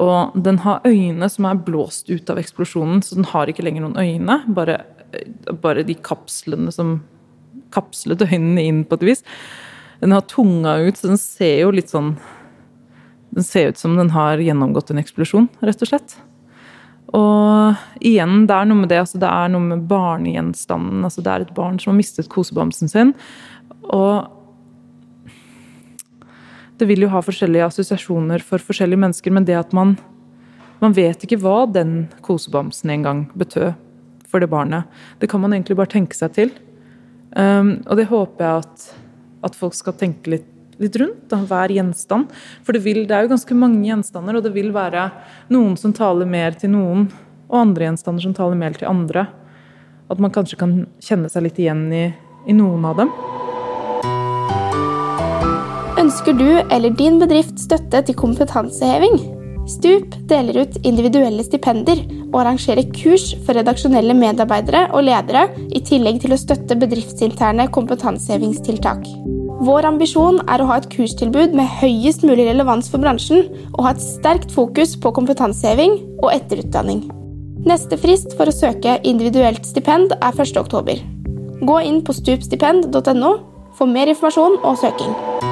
Og 0.00 0.36
den 0.36 0.60
har 0.64 0.84
øyne 0.86 1.28
som 1.32 1.48
er 1.48 1.62
blåst 1.64 2.10
ut 2.10 2.30
av 2.30 2.38
eksplosjonen, 2.38 3.02
så 3.02 3.18
den 3.18 3.28
har 3.32 3.50
ikke 3.50 3.64
lenger 3.66 3.86
noen 3.86 3.98
øyne. 3.98 4.40
Bare, 4.54 4.82
bare 5.62 5.86
de 5.86 5.96
kapslene 5.96 6.72
som 6.74 7.00
kapslet 7.74 8.22
øynene 8.26 8.66
inn 8.66 8.84
på 8.84 8.98
et 9.00 9.06
vis. 9.10 9.24
Den 10.00 10.14
har 10.16 10.26
tunga 10.30 10.78
ut, 10.80 10.96
så 10.96 11.10
den 11.12 11.20
ser 11.20 11.60
jo 11.64 11.72
litt 11.74 11.92
sånn 11.92 12.14
Den 13.30 13.44
ser 13.46 13.68
ut 13.70 13.78
som 13.78 13.92
den 13.94 14.08
har 14.10 14.40
gjennomgått 14.42 14.88
en 14.90 14.98
eksplosjon, 14.98 15.44
rett 15.62 15.82
og 15.84 15.86
slett. 15.86 16.16
Og 17.14 17.76
igjen, 18.02 18.48
det 18.50 18.56
er 18.56 18.66
noe 18.66 18.80
med 18.80 18.90
det, 18.90 18.98
altså 19.04 19.20
det 19.22 19.28
er 19.30 19.52
noe 19.52 19.62
med 19.68 19.84
barnegjenstanden. 19.86 21.04
Altså 21.06 21.22
det 21.22 21.30
er 21.30 21.44
et 21.44 21.52
barn 21.54 21.78
som 21.78 21.92
har 21.92 21.98
mistet 22.00 22.26
kosebamsen 22.32 22.90
sin. 22.90 23.12
Og 23.86 24.26
det 26.80 26.88
vil 26.88 27.04
jo 27.04 27.10
ha 27.12 27.20
forskjellige 27.24 27.68
assosiasjoner 27.68 28.42
for 28.44 28.62
forskjellige 28.64 29.00
mennesker, 29.04 29.34
men 29.34 29.46
det 29.48 29.58
at 29.58 29.74
man, 29.76 29.94
man 30.80 30.96
vet 30.96 31.24
ikke 31.26 31.40
hva 31.42 31.66
den 31.68 32.08
kosebamsen 32.24 32.92
en 32.94 33.06
gang 33.06 33.22
betød 33.38 33.74
for 34.30 34.42
det 34.42 34.50
barnet, 34.50 34.86
det 35.18 35.28
kan 35.30 35.42
man 35.42 35.52
egentlig 35.54 35.76
bare 35.78 35.90
tenke 35.90 36.16
seg 36.16 36.34
til. 36.36 36.52
Um, 37.34 37.80
og 37.86 37.98
det 37.98 38.08
håper 38.10 38.46
jeg 38.46 38.64
at, 38.64 38.86
at 39.50 39.58
folk 39.58 39.74
skal 39.76 39.96
tenke 39.98 40.36
litt, 40.36 40.48
litt 40.80 40.96
rundt. 41.02 41.26
Da, 41.30 41.42
hver 41.50 41.74
gjenstand. 41.74 42.30
For 42.66 42.76
det, 42.76 42.84
vil, 42.86 43.02
det 43.10 43.16
er 43.16 43.26
jo 43.26 43.34
ganske 43.34 43.58
mange 43.58 43.82
gjenstander, 43.88 44.38
og 44.38 44.46
det 44.46 44.54
vil 44.54 44.72
være 44.74 45.08
noen 45.52 45.76
som 45.80 45.94
taler 45.96 46.30
mer 46.30 46.56
til 46.58 46.72
noen, 46.76 47.08
og 47.50 47.60
andre 47.64 47.90
gjenstander 47.90 48.28
som 48.28 48.36
taler 48.38 48.58
mer 48.58 48.78
til 48.78 48.90
andre. 48.90 49.26
At 50.10 50.22
man 50.22 50.32
kanskje 50.34 50.58
kan 50.62 50.80
kjenne 51.02 51.30
seg 51.30 51.46
litt 51.46 51.58
igjen 51.60 51.86
i, 51.94 52.08
i 52.46 52.56
noen 52.56 52.86
av 52.86 53.02
dem. 53.02 53.14
Ønsker 56.10 56.34
du 56.34 56.48
eller 56.74 56.90
din 56.98 57.20
bedrift 57.20 57.60
støtte 57.62 58.00
til 58.02 58.16
kompetanseheving? 58.18 59.12
Stup 59.70 60.16
deler 60.26 60.56
ut 60.64 60.78
individuelle 60.82 61.44
stipender 61.46 62.00
og 62.32 62.40
arrangerer 62.40 62.88
kurs 62.96 63.28
for 63.44 63.54
redaksjonelle 63.54 64.16
medarbeidere 64.18 64.88
og 64.90 65.04
ledere, 65.06 65.44
i 65.70 65.78
tillegg 65.86 66.18
til 66.24 66.34
å 66.34 66.38
støtte 66.40 66.74
bedriftsinterne 66.80 67.68
kompetansehevingstiltak. 67.76 69.06
Vår 69.68 69.86
ambisjon 69.92 70.40
er 70.50 70.64
å 70.64 70.66
ha 70.72 70.80
et 70.80 70.88
kurstilbud 70.90 71.54
med 71.54 71.70
høyest 71.78 72.26
mulig 72.26 72.48
relevans 72.48 72.90
for 72.90 72.98
bransjen, 73.04 73.46
og 73.76 73.86
ha 73.86 73.94
et 73.94 74.02
sterkt 74.02 74.50
fokus 74.56 74.96
på 74.98 75.14
kompetanseheving 75.14 75.94
og 76.24 76.32
etterutdanning. 76.32 77.04
Neste 77.70 78.00
frist 78.00 78.34
for 78.34 78.50
å 78.50 78.56
søke 78.56 78.98
individuelt 79.06 79.62
stipend 79.68 80.16
er 80.18 80.34
1.10. 80.34 81.06
Gå 81.70 81.80
inn 81.86 82.02
på 82.02 82.18
stupstipend.no 82.18 83.32
for 83.78 83.86
mer 83.86 84.10
informasjon 84.10 84.58
og 84.64 84.82
søking. 84.82 85.49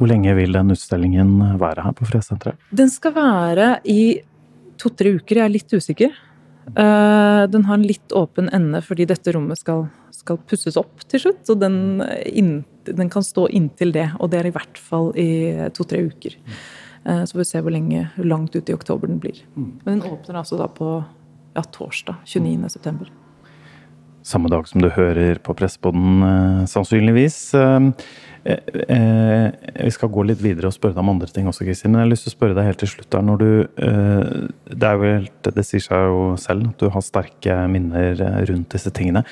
Hvor 0.00 0.08
lenge 0.08 0.32
vil 0.32 0.56
den 0.56 0.72
utstillingen 0.72 1.34
være 1.60 1.84
her 1.84 1.92
på 1.92 2.06
Fredssenteret? 2.08 2.56
Den 2.72 2.88
skal 2.88 3.12
være 3.12 3.66
i 3.84 4.00
to-tre 4.80 5.12
uker, 5.18 5.42
jeg 5.42 5.44
er 5.44 5.52
litt 5.52 5.74
usikker. 5.76 6.14
Eh, 6.70 7.42
den 7.52 7.66
har 7.68 7.76
en 7.76 7.84
litt 7.84 8.14
åpen 8.16 8.48
ende 8.56 8.80
fordi 8.84 9.04
dette 9.10 9.34
rommet 9.36 9.60
skal, 9.60 9.90
skal 10.14 10.40
pusses 10.48 10.78
opp 10.80 11.04
til 11.04 11.20
slutt. 11.26 11.42
Så 11.44 11.58
den, 11.60 12.00
den, 12.88 13.12
kan 13.12 13.26
stå 13.26 13.44
inntil 13.52 13.92
det, 13.92 14.08
og 14.16 14.32
det 14.32 14.40
er 14.40 14.48
i 14.48 14.54
hvert 14.56 14.80
fall 14.80 15.12
i 15.20 15.28
to-tre 15.76 16.06
uker. 16.08 16.38
Eh, 17.04 17.24
så 17.24 17.34
får 17.34 17.44
vi 17.44 17.50
se 17.52 17.64
hvor 17.66 17.76
lenge, 17.76 18.08
langt 18.24 18.56
ut 18.56 18.72
i 18.72 18.76
oktober 18.80 19.10
den 19.10 19.20
blir. 19.20 19.44
Mm. 19.52 19.72
Men 19.84 19.98
den 19.98 20.06
åpner 20.08 20.40
altså 20.40 20.56
da 20.60 20.70
på 20.72 20.94
ja, 21.52 21.66
torsdag 21.76 22.24
29.9. 22.24 23.19
Samme 24.22 24.50
dag 24.52 24.66
som 24.68 24.82
du 24.82 24.90
hører 24.92 25.38
på 25.40 25.54
Pressepodden, 25.56 26.22
eh, 26.22 26.64
sannsynligvis. 26.68 27.54
Eh, 27.54 27.90
eh, 28.44 29.50
vi 29.84 29.90
skal 29.90 30.10
gå 30.12 30.24
litt 30.28 30.42
videre 30.44 30.68
og 30.68 30.74
spørre 30.76 30.92
deg 30.92 31.00
om 31.00 31.12
andre 31.14 31.28
ting 31.32 31.46
også, 31.48 31.64
Kristin. 31.64 31.92
Men 31.92 32.02
jeg 32.02 32.06
har 32.06 32.10
lyst 32.12 32.26
til 32.28 32.32
å 32.32 32.36
spørre 32.36 32.54
deg 32.58 32.68
helt 32.68 32.78
til 32.78 32.88
slutt. 32.88 33.10
der, 33.10 33.22
når 33.22 33.38
du, 33.38 33.68
Det 34.76 34.82
er 34.82 34.94
jo 34.94 35.52
det 35.54 35.64
sier 35.64 35.80
seg 35.80 36.04
jo 36.04 36.36
selv 36.36 36.68
at 36.68 36.78
du 36.78 36.88
har 36.90 37.00
sterke 37.00 37.68
minner 37.68 38.44
rundt 38.46 38.68
disse 38.68 38.90
tingene. 38.90 39.24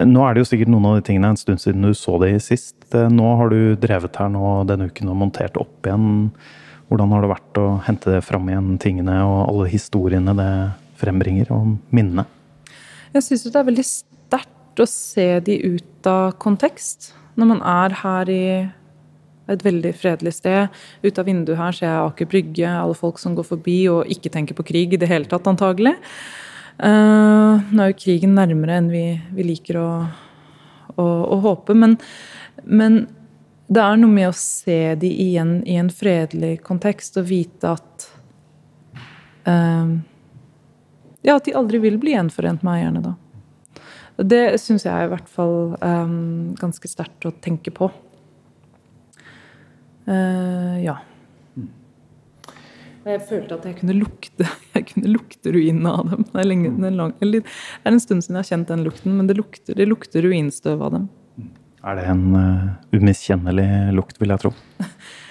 Nå 0.00 0.24
er 0.24 0.34
det 0.34 0.40
jo 0.44 0.56
sikkert 0.56 0.68
noen 0.68 0.86
av 0.86 0.94
de 0.96 1.02
tingene 1.02 1.28
en 1.28 1.36
stund 1.36 1.60
siden 1.60 1.82
du 1.82 1.92
så 1.92 2.18
det 2.20 2.42
sist. 2.42 2.76
Nå 2.92 3.36
har 3.36 3.48
du 3.48 3.76
drevet 3.76 4.16
her 4.16 4.28
nå 4.28 4.64
denne 4.64 4.88
uken 4.88 5.08
og 5.08 5.16
montert 5.16 5.56
opp 5.56 5.84
igjen. 5.84 6.30
Hvordan 6.88 7.12
har 7.12 7.20
det 7.20 7.32
vært 7.32 7.60
å 7.60 7.82
hente 7.84 8.12
det 8.12 8.24
fram 8.24 8.48
igjen, 8.48 8.78
tingene 8.78 9.24
og 9.24 9.48
alle 9.48 9.68
historiene 9.68 10.36
det 10.36 10.72
frembringer, 11.00 11.50
og 11.52 11.78
minnene? 11.90 12.26
Jeg 13.16 13.24
syns 13.24 13.46
det 13.48 13.56
er 13.56 13.66
veldig 13.70 13.84
å 14.84 14.90
se 14.90 15.28
de 15.46 15.60
ut 15.76 16.10
av 16.10 16.34
kontekst 16.42 17.12
når 17.36 17.50
man 17.52 17.62
er 17.62 17.94
her 18.02 18.32
i 18.32 18.46
et 19.52 19.62
veldig 19.62 19.92
fredelig 19.96 20.36
sted. 20.40 20.72
Ut 21.04 21.18
av 21.20 21.28
vinduet 21.28 21.58
her 21.58 21.76
ser 21.76 21.88
jeg 21.88 22.08
Aker 22.08 22.30
Brygge, 22.30 22.70
alle 22.70 22.96
folk 22.98 23.20
som 23.22 23.36
går 23.38 23.46
forbi 23.46 23.78
og 23.92 24.10
ikke 24.10 24.32
tenker 24.34 24.58
på 24.58 24.66
krig 24.66 24.96
i 24.96 25.00
det 25.00 25.10
hele 25.10 25.28
tatt, 25.30 25.46
antagelig. 25.46 25.94
Uh, 26.76 27.62
nå 27.72 27.82
er 27.82 27.92
jo 27.92 28.00
krigen 28.02 28.34
nærmere 28.36 28.80
enn 28.82 28.90
vi, 28.92 29.04
vi 29.32 29.46
liker 29.48 29.78
å, 29.80 29.90
å, 30.92 31.04
å 31.06 31.38
håpe, 31.46 31.76
men, 31.78 31.94
men, 32.64 33.06
det 33.66 33.80
er 33.82 33.96
noe 33.98 34.12
med 34.12 34.28
å 34.28 34.34
se 34.36 34.92
de 35.00 35.08
igjen 35.08 35.56
i 35.66 35.78
en 35.80 35.88
fredelig 35.90 36.60
kontekst 36.66 37.16
og 37.18 37.30
vite 37.30 37.72
at 37.72 38.04
uh, 39.48 39.96
Ja, 41.26 41.34
at 41.34 41.48
de 41.48 41.56
aldri 41.58 41.80
vil 41.82 41.96
bli 41.98 42.12
gjenforent 42.12 42.62
med 42.62 42.76
eierne, 42.76 43.02
da. 43.02 43.16
Det 44.16 44.56
syns 44.60 44.86
jeg 44.86 44.94
er 44.94 45.08
i 45.08 45.12
hvert 45.12 45.28
fall 45.28 45.74
um, 45.82 46.54
ganske 46.56 46.88
sterkt 46.88 47.26
å 47.28 47.34
tenke 47.44 47.72
på. 47.74 47.90
Uh, 50.06 50.76
ja. 50.80 50.96
Og 53.06 53.10
jeg 53.12 53.22
følte 53.28 53.58
at 53.58 53.66
jeg 53.68 53.76
kunne 53.82 53.96
lukte, 53.98 54.46
jeg 54.74 54.86
kunne 54.92 55.12
lukte 55.12 55.52
ruinene 55.54 55.92
av 55.92 56.14
dem. 56.14 56.24
Det 56.30 56.40
er, 56.42 56.48
lenge, 56.48 56.72
det, 56.78 56.88
er 56.88 56.96
lang, 56.96 57.12
det 57.20 57.42
er, 57.42 57.92
en 57.92 58.02
stund 58.02 58.24
siden 58.24 58.38
jeg 58.38 58.46
har 58.46 58.50
kjent 58.54 58.72
den 58.72 58.86
lukten, 58.86 59.18
men 59.18 59.28
det 59.28 59.36
lukter, 59.38 59.76
det 59.78 59.88
lukter 59.90 60.24
ruinstøv 60.26 60.86
av 60.88 60.96
dem. 60.96 61.10
Er 61.86 62.00
det 62.00 62.06
en 62.10 62.24
uh, 62.34 62.70
umiskjennelig 62.96 63.68
lukt, 63.94 64.16
vil 64.22 64.32
jeg 64.32 64.42
tro? 64.42 64.54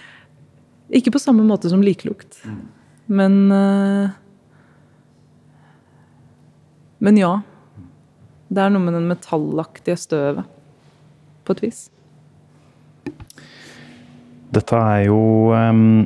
Ikke 1.00 1.12
på 1.12 1.20
samme 1.20 1.44
måte 1.44 1.72
som 1.74 1.82
liklukt. 1.84 2.38
Mm. 2.46 2.62
Men 3.18 3.42
uh, 3.50 4.14
Men 7.06 7.18
ja. 7.18 7.42
Det 8.48 8.62
er 8.62 8.74
noe 8.74 8.84
med 8.84 8.94
den 8.98 9.08
metallaktige 9.10 9.98
støvet, 9.98 10.46
på 11.46 11.56
et 11.56 11.64
vis. 11.66 11.82
Dette 14.56 14.78
er 14.78 15.08
jo 15.08 15.20
um, 15.52 16.06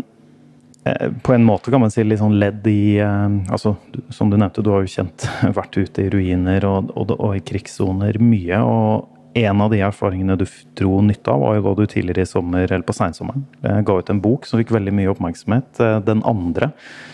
på 1.24 1.36
en 1.36 1.46
måte 1.46 1.72
kan 1.72 1.84
man 1.84 1.91
si 1.93 2.03
litt 2.05 2.22
sånn 2.22 2.39
ledd 2.39 2.65
i 2.72 2.98
um, 3.03 3.41
altså, 3.51 3.75
Som 4.15 4.31
du 4.31 4.38
nevnte, 4.39 4.63
du 4.65 4.72
har 4.74 4.84
jo 4.84 4.91
kjent 4.96 5.27
vært 5.60 5.77
ute 5.77 6.05
i 6.05 6.12
ruiner 6.12 6.65
og, 6.67 6.91
og, 6.96 7.15
og 7.19 7.38
i 7.38 7.46
krigssoner 7.46 8.19
mye. 8.24 8.60
og 8.63 9.15
en 9.38 9.62
av 9.62 9.69
de 9.69 9.77
erfaringene 9.86 10.36
du 10.39 10.46
dro 10.75 11.03
nytte 11.05 11.29
av, 11.31 11.43
var 11.43 11.60
jo 11.60 11.62
da 11.67 11.74
du 11.77 11.86
tidligere 11.88 12.25
i 12.25 12.27
sommer, 12.27 12.63
eller 12.65 12.84
på 12.84 12.96
seinsommeren 12.98 13.43
ga 13.86 13.98
ut 14.00 14.10
en 14.10 14.22
bok 14.24 14.48
som 14.50 14.58
fikk 14.60 14.74
veldig 14.74 14.93
mye 14.98 15.12
oppmerksomhet. 15.13 15.81
Den 16.08 16.24
andre, 16.27 16.72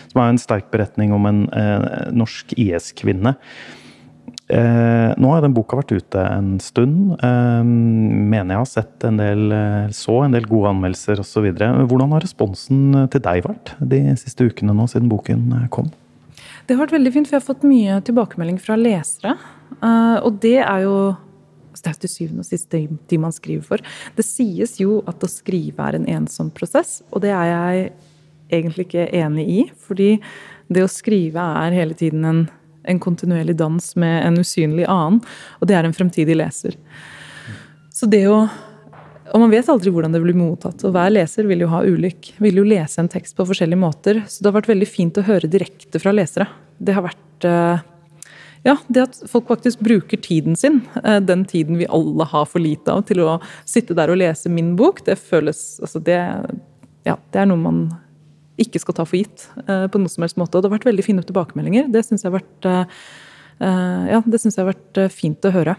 som 0.08 0.22
er 0.22 0.32
en 0.32 0.40
sterk 0.40 0.70
beretning 0.72 1.12
om 1.14 1.28
en 1.28 1.42
eh, 1.52 1.84
norsk 2.16 2.56
IS-kvinne 2.56 3.36
Eh, 4.46 5.10
nå 5.18 5.30
har 5.32 5.42
den 5.42 5.54
boka 5.56 5.78
vært 5.80 5.96
ute 5.96 6.22
en 6.22 6.56
stund. 6.62 7.16
Eh, 7.18 7.62
mener 7.66 8.54
jeg 8.54 8.60
har 8.60 8.70
sett 8.70 9.06
en 9.08 9.18
del, 9.18 9.50
eh, 9.50 9.88
så 9.90 10.20
en 10.24 10.36
del 10.36 10.46
gode 10.46 10.70
anmeldelser 10.70 11.18
osv. 11.18 11.48
Hvordan 11.50 12.14
har 12.14 12.22
responsen 12.22 13.08
til 13.10 13.20
deg 13.20 13.42
vært 13.42 13.74
de 13.80 14.00
siste 14.20 14.46
ukene 14.46 14.76
nå 14.76 14.86
siden 14.86 15.10
boken 15.10 15.52
eh, 15.52 15.68
kom? 15.68 15.90
Det 16.66 16.74
har 16.74 16.84
vært 16.84 16.94
veldig 16.94 17.12
fint, 17.14 17.26
for 17.26 17.36
jeg 17.36 17.42
har 17.42 17.54
fått 17.54 17.66
mye 17.66 18.00
tilbakemelding 18.06 18.58
fra 18.62 18.78
lesere. 18.78 19.36
Eh, 19.82 20.18
og 20.22 20.38
det 20.42 20.60
er 20.62 20.86
jo 20.86 20.96
altså 21.76 21.84
det 21.84 21.90
er 21.90 22.00
til 22.00 22.10
syvende 22.10 22.40
og 22.40 22.48
sist 22.48 22.72
de 23.10 23.18
man 23.20 23.34
skriver 23.34 23.64
for. 23.66 23.82
Det 24.16 24.24
sies 24.24 24.78
jo 24.80 25.02
at 25.10 25.22
å 25.22 25.28
skrive 25.28 25.82
er 25.84 25.98
en 25.98 26.06
ensom 26.08 26.48
prosess, 26.54 27.02
og 27.10 27.20
det 27.26 27.34
er 27.36 27.50
jeg 27.50 27.90
egentlig 28.60 28.86
ikke 28.86 29.10
enig 29.18 29.46
i. 29.50 29.58
Fordi 29.86 30.14
det 30.72 30.86
å 30.86 30.90
skrive 30.90 31.42
er 31.66 31.76
hele 31.76 31.98
tiden 31.98 32.24
en, 32.24 32.46
en 32.86 33.02
kontinuerlig 33.02 33.56
dans 33.58 33.90
med 33.96 34.20
en 34.24 34.38
usynlig 34.42 34.86
annen, 34.88 35.20
og 35.60 35.68
det 35.68 35.76
er 35.78 35.88
en 35.88 35.96
fremtidig 35.96 36.38
leser. 36.38 36.78
Så 37.92 38.08
det 38.10 38.26
å 38.30 38.46
og 39.34 39.42
man 39.42 39.50
vet 39.50 39.66
aldri 39.68 39.90
hvordan 39.90 40.14
det 40.14 40.20
blir 40.22 40.36
mottatt. 40.38 40.84
Og 40.86 40.92
hver 40.94 41.10
leser 41.10 41.48
vil 41.48 41.64
jo 41.64 41.70
ha 41.72 41.80
ulik, 41.82 42.30
vil 42.38 42.60
jo 42.60 42.62
lese 42.64 43.00
en 43.02 43.10
tekst 43.10 43.34
på 43.36 43.44
forskjellige 43.48 43.80
måter. 43.80 44.20
Så 44.30 44.38
det 44.38 44.48
har 44.48 44.54
vært 44.60 44.70
veldig 44.70 44.86
fint 44.86 45.18
å 45.18 45.24
høre 45.26 45.50
direkte 45.50 45.98
fra 45.98 46.12
lesere. 46.14 46.46
Det 46.78 46.94
har 46.94 47.02
vært 47.08 47.46
eh, 47.48 47.82
ja, 48.66 48.76
det 48.86 49.02
at 49.02 49.18
folk 49.30 49.50
faktisk 49.50 49.82
bruker 49.86 50.20
tiden 50.22 50.56
sin, 50.58 50.80
eh, 51.02 51.20
den 51.20 51.44
tiden 51.48 51.78
vi 51.78 51.90
alle 51.90 52.26
har 52.30 52.46
for 52.50 52.62
lite 52.62 52.92
av, 52.92 53.04
til 53.06 53.22
å 53.26 53.36
sitte 53.68 53.94
der 53.98 54.10
og 54.14 54.18
lese 54.22 54.50
min 54.52 54.74
bok, 54.78 55.04
det 55.06 55.18
føles 55.20 55.80
altså 55.82 56.02
det, 56.02 56.18
ja, 57.06 57.14
det 57.14 57.42
er 57.42 57.50
noe 57.50 57.62
man 57.62 57.80
ikke 58.60 58.80
skal 58.82 58.96
ta 58.98 59.06
for 59.08 59.18
gitt 59.18 59.48
uh, 59.66 59.86
på 59.90 60.00
noen 60.00 60.12
som 60.12 60.24
helst 60.24 60.38
måte. 60.40 60.56
Og 60.56 60.64
det 60.64 60.70
har 60.70 60.78
vært 60.78 60.88
veldig 60.90 61.04
fine 61.06 61.24
tilbakemeldinger. 61.26 61.90
Det 61.92 62.04
syns 62.06 62.24
jeg 62.24 62.30
har 62.30 62.38
vært, 62.38 62.70
uh, 62.70 64.06
ja, 64.12 64.22
synes 64.36 64.56
jeg 64.56 64.62
har 64.62 64.72
vært 64.72 65.02
fint 65.14 65.48
å 65.48 65.54
høre. 65.54 65.76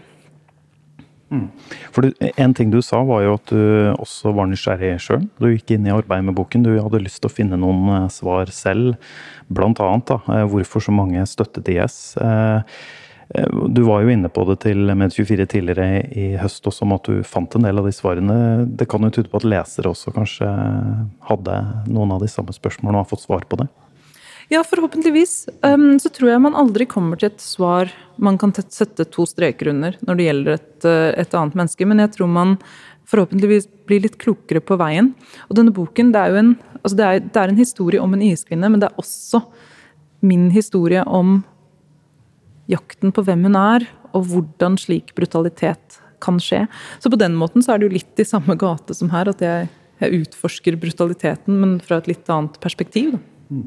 Mm. 1.28 1.48
For 1.92 2.06
du, 2.06 2.28
En 2.40 2.54
ting 2.56 2.70
du 2.72 2.78
sa, 2.80 3.02
var 3.04 3.24
jo 3.26 3.34
at 3.36 3.50
du 3.52 3.62
også 3.98 4.32
var 4.36 4.48
nysgjerrig 4.48 4.94
sjøl. 5.04 5.26
Du 5.36 5.50
gikk 5.50 5.74
inn 5.76 5.88
i 5.88 5.92
arbeidet 5.92 6.30
med 6.30 6.38
boken. 6.38 6.64
Du 6.64 6.72
hadde 6.78 7.02
lyst 7.04 7.20
til 7.20 7.28
å 7.28 7.34
finne 7.34 7.58
noen 7.60 8.08
svar 8.12 8.48
selv. 8.54 8.96
Blant 9.52 9.80
da, 9.80 10.20
hvorfor 10.48 10.84
så 10.84 10.94
mange 10.94 11.26
støttet 11.28 11.68
IS. 11.74 12.16
Du 13.68 13.82
var 13.84 14.02
jo 14.02 14.08
inne 14.08 14.30
på 14.32 14.44
det 14.48 14.54
til 14.62 14.88
Med24 14.88 15.44
tidligere 15.52 16.00
i 16.16 16.30
høst 16.40 16.64
også, 16.64 16.86
om 16.86 16.94
at 16.96 17.10
du 17.10 17.26
fant 17.28 17.58
en 17.58 17.66
del 17.66 17.80
av 17.80 17.84
de 17.84 17.92
svarene. 17.92 18.36
Det 18.64 18.88
kan 18.88 19.04
jo 19.04 19.10
tyde 19.12 19.28
på 19.28 19.42
at 19.42 19.48
lesere 19.48 19.90
også 19.92 20.14
kanskje 20.16 20.48
hadde 21.28 21.58
noen 21.92 22.14
av 22.16 22.24
de 22.24 22.30
samme 22.32 22.56
spørsmålene 22.56 22.96
og 22.96 23.04
har 23.04 23.10
fått 23.10 23.26
svar 23.26 23.44
på 23.44 23.60
det? 23.60 23.68
Ja, 24.48 24.62
forhåpentligvis. 24.64 25.48
Um, 25.60 25.98
så 26.00 26.08
tror 26.08 26.30
jeg 26.32 26.40
man 26.40 26.56
aldri 26.56 26.86
kommer 26.88 27.20
til 27.20 27.28
et 27.28 27.44
svar 27.44 27.92
man 28.16 28.38
kan 28.40 28.54
sette 28.56 29.04
to 29.12 29.26
streker 29.28 29.74
under 29.74 29.98
når 30.00 30.16
det 30.16 30.28
gjelder 30.28 30.56
et, 30.56 30.86
eh, 30.88 31.10
et 31.20 31.36
annet 31.36 31.58
menneske, 31.60 31.86
men 31.86 32.00
jeg 32.02 32.14
tror 32.16 32.32
man 32.32 32.56
forhåpentligvis 33.08 33.68
blir 33.88 34.02
litt 34.04 34.16
klokere 34.20 34.64
på 34.64 34.78
veien. 34.80 35.12
Og 35.48 35.60
denne 35.60 35.74
boken 35.76 36.14
det 36.16 36.22
er 36.22 36.32
jo 36.32 36.40
en, 36.40 36.50
altså 36.80 36.96
det 36.96 37.06
er, 37.06 37.20
det 37.28 37.42
er 37.42 37.52
en 37.52 37.60
historie 37.60 38.00
om 38.02 38.16
en 38.16 38.24
iskvinne, 38.24 38.72
men 38.72 38.80
det 38.80 38.88
er 38.88 39.04
også 39.04 39.44
min 40.24 40.48
historie 40.50 41.04
om 41.04 41.42
jakten 42.70 43.12
på 43.14 43.24
hvem 43.26 43.46
hun 43.48 43.58
er, 43.58 43.88
og 44.16 44.28
hvordan 44.30 44.78
slik 44.80 45.12
brutalitet 45.16 45.98
kan 46.22 46.38
skje. 46.42 46.64
Så 47.02 47.10
på 47.12 47.18
den 47.20 47.36
måten 47.38 47.64
så 47.64 47.74
er 47.74 47.80
det 47.80 47.88
jo 47.88 47.98
litt 47.98 48.20
i 48.20 48.26
samme 48.26 48.56
gate 48.58 48.96
som 48.96 49.10
her, 49.12 49.30
at 49.30 49.42
jeg, 49.44 49.68
jeg 50.02 50.24
utforsker 50.24 50.78
brutaliteten, 50.80 51.58
men 51.60 51.76
fra 51.84 52.00
et 52.00 52.08
litt 52.10 52.30
annet 52.32 52.58
perspektiv. 52.62 53.16
Da. 53.16 53.60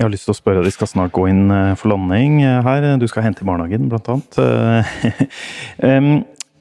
Jeg 0.00 0.06
har 0.06 0.12
lyst 0.14 0.24
til 0.24 0.32
å 0.32 0.38
spørre, 0.38 0.64
De 0.64 0.72
skal 0.72 0.88
snart 0.88 1.12
gå 1.12 1.26
inn 1.28 1.50
eh, 1.52 1.74
for 1.76 1.92
landing 1.92 2.38
eh, 2.40 2.62
her. 2.64 2.86
Du 3.00 3.04
skal 3.10 3.26
hente 3.26 3.44
i 3.44 3.48
barnehagen, 3.48 3.90
blant 3.92 4.08
annet. 4.08 4.40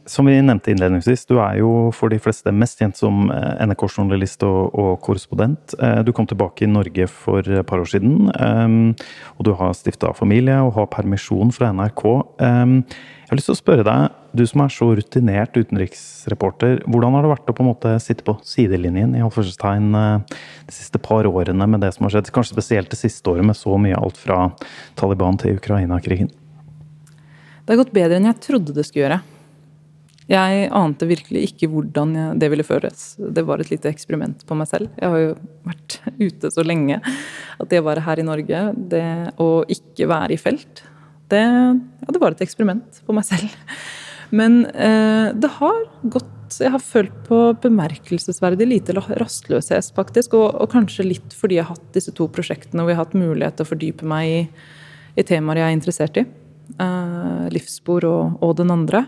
Som 0.10 0.26
vi 0.26 0.40
nevnte 0.42 0.72
innledningsvis, 0.74 1.28
du 1.30 1.36
er 1.38 1.60
jo 1.60 1.92
for 1.94 2.10
de 2.10 2.18
fleste 2.18 2.50
mest 2.56 2.80
kjent 2.82 2.98
som 2.98 3.28
eh, 3.30 3.60
NRK-journalist 3.68 4.42
og, 4.48 4.74
og, 4.74 4.96
korrespondent. 5.06 5.76
Eh, 5.78 6.00
du 6.02 6.10
kom 6.18 6.26
tilbake 6.26 6.66
i 6.66 6.70
Norge 6.72 7.06
for 7.14 7.46
et 7.46 7.68
par 7.70 7.84
år 7.84 7.92
siden, 7.92 8.32
um, 8.34 8.96
og 9.38 9.46
du 9.46 9.54
har 9.60 9.78
stifta 9.78 10.10
familie 10.18 10.58
og 10.66 10.74
har 10.80 10.90
permisjon 10.96 11.54
fra 11.54 11.70
NRK. 11.78 12.04
Jeg 12.42 13.30
har 13.30 13.38
lyst 13.38 13.52
til 13.52 13.58
å 13.58 13.60
spørre 13.60 13.86
deg, 13.86 14.18
du 14.34 14.46
som 14.50 14.66
er 14.66 14.74
så 14.74 14.90
rutinert 14.98 15.62
utenriksreporter, 15.62 16.82
hvordan 16.90 17.14
har 17.14 17.28
det 17.28 17.34
vært 17.36 17.54
å 17.54 17.60
på 17.60 17.68
en 17.68 17.70
måte 17.70 17.96
sitte 18.02 18.26
på 18.26 18.40
sidelinjen 18.42 19.14
i 19.14 19.22
tegn 19.62 19.94
de 19.94 20.74
siste 20.74 20.98
par 21.06 21.30
årene 21.30 21.70
med 21.70 21.86
det 21.86 21.94
som 21.94 22.08
har 22.08 22.18
skjedd, 22.18 22.34
kanskje 22.34 22.58
spesielt 22.58 22.90
det 22.90 22.98
siste 22.98 23.30
året 23.30 23.46
med 23.46 23.58
så 23.58 23.78
mye 23.78 23.98
alt 23.98 24.18
fra 24.18 24.48
Taliban 24.98 25.38
til 25.38 25.62
Ukraina-krigen? 25.62 26.34
Det 27.62 27.76
har 27.76 27.84
gått 27.84 27.94
bedre 27.94 28.18
enn 28.18 28.34
jeg 28.34 28.48
trodde 28.50 28.74
det 28.74 28.90
skulle 28.90 29.06
gjøre. 29.06 29.26
Jeg 30.30 30.68
ante 30.78 31.08
virkelig 31.10 31.48
ikke 31.48 31.72
hvordan 31.72 32.14
det 32.38 32.52
ville 32.54 32.66
føres. 32.66 33.16
Det 33.18 33.42
var 33.48 33.64
et 33.64 33.72
lite 33.72 33.90
eksperiment 33.90 34.44
på 34.46 34.58
meg 34.58 34.70
selv. 34.70 34.92
Jeg 35.00 35.10
har 35.10 35.24
jo 35.24 35.32
vært 35.66 35.98
ute 36.28 36.52
så 36.54 36.66
lenge 36.66 37.00
at 37.02 37.72
det 37.72 37.82
å 37.82 37.88
være 37.88 38.06
her 38.06 38.22
i 38.22 38.28
Norge, 38.28 38.64
det 38.94 39.08
å 39.42 39.50
ikke 39.66 40.10
være 40.12 40.36
i 40.36 40.42
felt, 40.42 40.84
det, 41.30 41.42
ja, 41.46 42.10
det 42.10 42.22
var 42.22 42.34
et 42.34 42.44
eksperiment 42.46 43.02
på 43.06 43.16
meg 43.16 43.26
selv. 43.28 43.54
Men 44.34 44.64
eh, 44.68 45.32
det 45.34 45.50
har 45.58 45.80
gått 46.04 46.36
Jeg 46.50 46.74
har 46.74 46.82
følt 46.82 47.14
på 47.28 47.38
bemerkelsesverdig 47.62 48.66
lite 48.66 48.96
rastløshet, 48.98 49.92
faktisk. 49.94 50.34
Og, 50.34 50.48
og, 50.58 50.70
kanskje 50.72 51.06
litt 51.06 51.36
fordi 51.38 51.60
jeg 51.60 51.68
har 51.68 51.78
hatt 51.78 51.92
disse 51.94 52.14
to 52.18 52.26
prosjektene 52.34 52.82
hvor 52.82 52.90
jeg 52.90 52.98
har 52.98 53.06
hatt 53.06 53.18
mulighet 53.18 53.60
til 53.60 53.68
å 53.68 53.70
fordype 53.70 54.10
meg 54.10 54.30
i, 54.30 54.40
i 55.22 55.26
temaer 55.30 55.62
jeg 55.62 55.68
er 55.68 55.78
interessert 55.78 56.18
i. 56.18 56.26
Eh, 56.82 57.46
livsspor 57.54 58.10
og, 58.10 58.42
og 58.46 58.58
den 58.58 58.74
andre. 58.74 59.04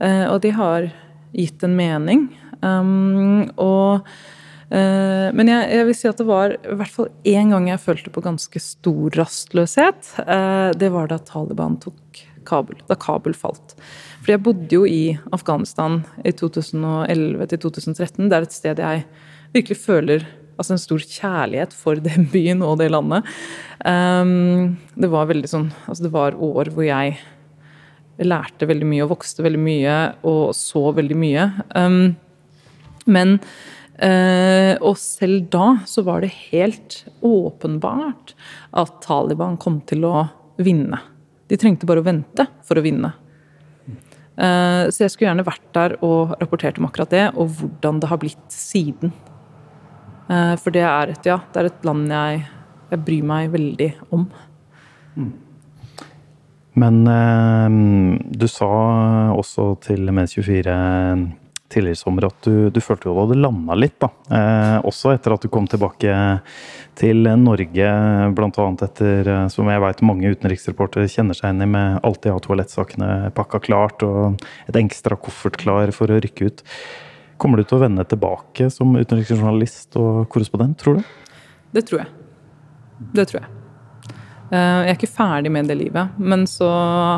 Eh, 0.00 0.24
og 0.30 0.40
de 0.44 0.52
har 0.54 0.90
gitt 1.36 1.62
en 1.66 1.76
mening. 1.78 2.28
Um, 2.62 3.46
og, 3.60 4.06
uh, 4.72 5.28
men 5.36 5.50
jeg, 5.50 5.68
jeg, 5.70 5.86
vil 5.86 5.96
si 5.96 6.08
at 6.10 6.18
det 6.18 6.26
var 6.26 6.56
i 6.56 6.78
hvert 6.80 6.94
fall 6.94 7.10
én 7.28 7.52
gang 7.54 7.68
jeg 7.70 7.82
følte 7.84 8.12
på 8.14 8.24
ganske 8.24 8.62
stor 8.62 9.18
rastløshet. 9.18 10.12
Uh, 10.24 10.70
det 10.78 10.90
var 10.94 11.10
da 11.12 11.20
Taliban 11.22 11.78
tok 11.82 12.24
Kabul. 12.48 12.80
Da 12.88 12.96
Kabul 12.98 13.36
falt. 13.36 13.76
For 14.22 14.34
jeg 14.34 14.42
bodde 14.44 14.72
jo 14.72 14.88
i 14.88 15.18
Afghanistan 15.36 16.00
i 16.24 16.32
2011 16.34 17.50
til 17.52 17.62
2013. 17.68 18.26
Det 18.26 18.38
er 18.38 18.48
et 18.48 18.56
sted 18.56 18.82
jeg 18.82 19.06
virkelig 19.54 19.80
føler 19.80 20.28
altså 20.58 20.74
en 20.74 20.82
stor 20.82 21.04
kjærlighet 21.04 21.74
for 21.76 22.00
den 22.08 22.26
byen 22.32 22.64
og 22.66 22.80
det 22.80 22.90
landet. 22.90 23.26
Um, 23.84 24.78
det 24.98 25.10
var 25.12 25.28
veldig 25.30 25.48
sånn 25.50 25.68
Altså, 25.86 26.08
det 26.08 26.14
var 26.16 26.34
år 26.34 26.72
hvor 26.74 26.86
jeg 26.86 27.18
lærte 28.24 28.66
veldig 28.68 28.86
mye 28.88 29.04
og 29.04 29.12
vokste 29.12 29.44
veldig 29.46 29.60
mye 29.62 29.98
og 30.26 30.54
så 30.56 30.88
veldig 30.96 31.18
mye. 31.18 31.44
Um, 31.74 32.16
men 33.08 33.38
uh, 34.02 34.74
Og 34.84 34.98
selv 35.00 35.46
da 35.52 35.78
så 35.88 36.04
var 36.06 36.24
det 36.24 36.34
helt 36.50 37.04
åpenbart 37.24 38.34
at 38.78 38.98
Taliban 39.04 39.56
kom 39.60 39.80
til 39.88 40.04
å 40.08 40.26
vinne. 40.58 41.00
De 41.48 41.56
trengte 41.56 41.88
bare 41.88 42.02
å 42.02 42.06
vente 42.06 42.48
for 42.66 42.78
å 42.78 42.84
vinne. 42.84 43.14
Uh, 44.38 44.86
så 44.94 45.04
jeg 45.04 45.14
skulle 45.14 45.32
gjerne 45.32 45.46
vært 45.46 45.66
der 45.74 45.96
og 46.06 46.36
rapportert 46.38 46.78
om 46.78 46.86
akkurat 46.86 47.10
det, 47.10 47.24
og 47.34 47.50
hvordan 47.58 47.98
det 48.02 48.10
har 48.10 48.20
blitt 48.22 48.54
siden. 48.54 49.10
Uh, 50.28 50.54
for 50.60 50.74
det 50.74 50.84
er 50.86 51.14
et, 51.14 51.26
ja, 51.26 51.40
det 51.50 51.62
er 51.62 51.70
et 51.72 51.88
land 51.88 52.06
jeg, 52.12 52.44
jeg 52.92 53.04
bryr 53.06 53.26
meg 53.26 53.50
veldig 53.54 53.90
om. 54.14 54.28
Mm. 55.16 55.32
Men 56.78 57.02
eh, 57.10 57.76
du 58.38 58.46
sa 58.50 58.70
også 59.34 59.72
til 59.88 60.10
Med24 60.14 60.78
tidligere 61.68 61.96
i 61.96 62.00
sommer 62.00 62.28
at 62.28 62.46
du, 62.46 62.70
du 62.72 62.80
følte 62.80 63.10
du 63.10 63.18
hadde 63.18 63.38
landa 63.38 63.76
litt, 63.76 63.98
da. 64.00 64.08
Eh, 64.32 64.76
også 64.88 65.12
etter 65.12 65.34
at 65.34 65.44
du 65.44 65.50
kom 65.52 65.68
tilbake 65.68 66.14
til 66.98 67.28
Norge, 67.42 67.90
bl.a. 68.36 68.68
etter, 68.86 69.28
eh, 69.34 69.42
som 69.52 69.68
jeg 69.68 69.82
vet 69.84 70.04
mange 70.06 70.32
utenriksreportere 70.32 71.10
kjenner 71.12 71.36
seg 71.36 71.52
inn 71.52 71.66
i, 71.66 71.70
med 71.76 72.00
alltid 72.06 72.32
ha 72.32 72.40
toalettsakene 72.44 73.10
pakka 73.36 73.62
klart 73.68 74.06
og 74.06 74.40
et 74.70 74.80
ekstra 74.80 75.18
koffert 75.20 75.60
klar 75.60 75.92
for 75.96 76.10
å 76.10 76.20
rykke 76.24 76.48
ut. 76.48 76.64
Kommer 77.38 77.60
du 77.60 77.68
til 77.68 77.78
å 77.78 77.84
vende 77.84 78.06
tilbake 78.08 78.70
som 78.74 78.96
utenriksjournalist 78.98 80.00
og 80.00 80.24
korrespondent, 80.32 80.80
tror 80.80 80.98
du? 80.98 81.14
Det 81.76 81.84
tror 81.86 82.06
jeg. 82.06 82.12
Det 83.14 83.28
tror 83.30 83.42
jeg. 83.44 83.57
Eh, 84.48 84.78
jeg 84.86 84.88
er 84.88 84.96
ikke 84.96 85.10
ferdig 85.12 85.50
med 85.52 85.66
det 85.68 85.76
livet, 85.76 86.14
men 86.16 86.46
så 86.48 86.68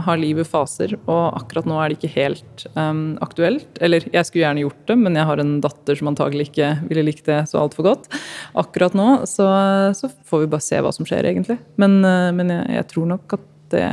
har 0.03 0.19
livet 0.19 0.49
faser, 0.51 0.97
og 1.05 1.37
akkurat 1.39 1.69
nå 1.71 1.77
er 1.79 1.93
det 1.93 1.99
ikke 2.01 2.11
helt 2.17 2.65
um, 2.75 3.15
aktuelt. 3.23 3.79
Eller 3.79 4.03
jeg 4.11 4.27
skulle 4.27 4.43
gjerne 4.43 4.65
gjort 4.65 4.81
det, 4.91 4.97
men 4.99 5.19
jeg 5.19 5.29
har 5.29 5.43
en 5.43 5.53
datter 5.63 5.99
som 6.01 6.11
antagelig 6.11 6.49
ikke 6.49 6.73
ville 6.89 7.05
likt 7.07 7.29
det 7.31 7.45
så 7.51 7.61
altfor 7.63 7.87
godt. 7.87 8.11
Akkurat 8.59 8.97
nå 8.99 9.09
så, 9.31 9.47
så, 9.95 10.11
får 10.27 10.43
vi 10.43 10.51
bare 10.51 10.67
se 10.67 10.81
hva 10.83 10.91
som 10.97 11.07
skjer, 11.07 11.29
egentlig. 11.31 11.61
Men, 11.79 12.01
uh, 12.03 12.33
men 12.35 12.51
jeg, 12.57 12.67
jeg, 12.81 12.89
tror 12.95 13.13
nok 13.15 13.39
at 13.39 13.47
det 13.71 13.87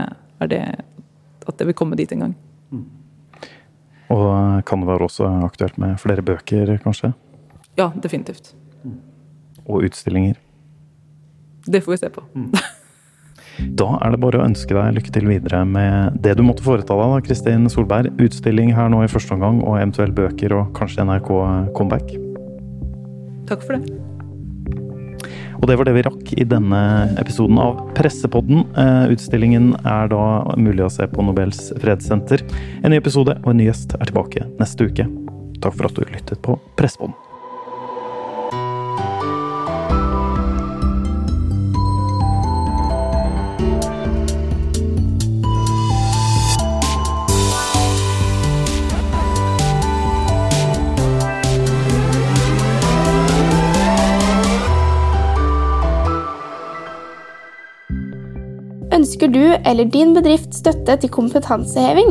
det 0.48 0.62
At 1.48 1.58
det 1.58 1.66
vil 1.70 1.78
komme 1.78 1.98
dit 1.98 2.12
en 2.12 2.26
gang. 2.26 2.34
Mm. 2.72 2.86
Og 4.14 4.26
eh, 4.32 4.58
kan 4.68 4.82
det 4.82 4.90
være 4.90 5.08
også 5.08 5.30
aktuelt 5.46 5.78
med 5.80 5.96
flere 6.02 6.24
bøker, 6.26 6.74
kanskje? 6.84 7.14
Ja, 7.80 7.92
definitivt. 8.04 8.54
Og 9.68 9.86
utstillinger? 9.88 10.36
Det 11.68 11.82
får 11.84 11.92
vi 11.92 11.98
se 12.02 12.10
på. 12.10 12.24
Mm. 12.36 12.52
Da 13.78 13.90
er 14.02 14.14
det 14.14 14.22
bare 14.22 14.42
å 14.42 14.46
ønske 14.46 14.76
deg 14.76 14.98
lykke 14.98 15.14
til 15.16 15.30
videre 15.30 15.64
med 15.68 16.20
det 16.24 16.36
du 16.38 16.44
måtte 16.46 16.66
foreta 16.66 16.98
deg, 16.98 17.14
da, 17.16 17.22
Kristin 17.26 17.70
Solberg. 17.72 18.12
Utstilling 18.22 18.74
her 18.78 18.92
nå 18.94 19.04
i 19.04 19.12
første 19.12 19.38
omgang, 19.38 19.62
og 19.66 19.80
eventuelt 19.80 20.16
bøker 20.18 20.56
og 20.58 20.74
kanskje 20.78 21.06
NRK-comeback. 21.08 22.14
Takk 23.50 23.64
for 23.66 23.78
det. 23.78 23.98
Og 25.58 25.66
det 25.70 25.78
var 25.80 25.88
det 25.88 25.96
vi 25.98 26.06
rakk 26.06 26.34
i 26.38 26.46
denne 26.46 26.82
episoden 27.18 27.58
av 27.62 27.80
Pressepodden. 27.98 28.62
Eh, 28.78 29.14
utstillingen 29.16 29.72
er 29.82 30.12
da 30.14 30.24
mulig 30.60 30.86
å 30.86 30.92
se 30.94 31.08
på 31.10 31.26
Nobels 31.26 31.72
fredssenter. 31.82 32.46
En 32.84 32.94
ny 32.94 33.02
episode 33.02 33.40
og 33.42 33.54
en 33.54 33.64
ny 33.64 33.72
gjest 33.72 33.98
er 33.98 34.06
tilbake 34.12 34.46
neste 34.62 34.92
uke. 34.92 35.10
Takk 35.64 35.74
for 35.74 35.90
at 35.90 35.98
du 35.98 36.06
lyttet 36.06 36.44
på 36.46 36.60
Pressepodden. 36.78 37.18
Ønsker 59.08 59.30
du 59.32 59.54
eller 59.64 59.88
din 59.88 60.10
bedrift 60.12 60.52
støtte 60.52 60.98
til 61.00 61.12
kompetanseheving? 61.16 62.10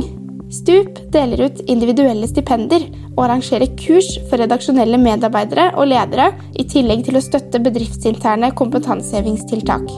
Stup 0.49 0.97
deler 1.13 1.43
ut 1.45 1.59
individuelle 1.69 2.25
stipender 2.31 2.87
og 3.11 3.27
arrangerer 3.27 3.69
kurs 3.77 4.07
for 4.31 4.41
redaksjonelle 4.41 4.97
medarbeidere 5.03 5.67
og 5.77 5.91
ledere, 5.91 6.31
i 6.57 6.65
tillegg 6.65 7.03
til 7.05 7.19
å 7.19 7.21
støtte 7.21 7.61
bedriftsinterne 7.67 8.49
kompetansehevingstiltak. 8.57 9.93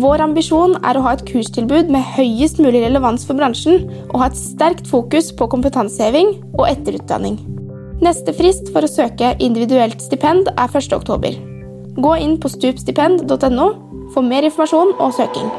Vår 0.00 0.24
ambisjon 0.24 0.78
er 0.88 0.96
å 0.96 1.02
ha 1.04 1.12
et 1.18 1.26
kurstilbud 1.28 1.92
med 1.92 2.08
høyest 2.14 2.62
mulig 2.64 2.80
relevans 2.86 3.28
for 3.28 3.36
bransjen, 3.36 3.84
og 4.08 4.22
ha 4.22 4.30
et 4.30 4.40
sterkt 4.40 4.88
fokus 4.88 5.28
på 5.36 5.50
kompetanseheving 5.52 6.32
og 6.54 6.64
etterutdanning. 6.70 7.36
Neste 8.00 8.32
frist 8.32 8.72
for 8.72 8.88
å 8.88 8.92
søke 8.94 9.34
individuelt 9.36 10.00
stipend 10.00 10.48
er 10.54 10.72
1. 10.72 10.96
oktober. 10.96 11.36
Gå 12.00 12.16
inn 12.24 12.38
på 12.40 12.54
stupstipend.no 12.56 13.68
for 14.16 14.24
mer 14.24 14.48
informasjon 14.48 14.96
og 14.96 15.12
søking. 15.20 15.52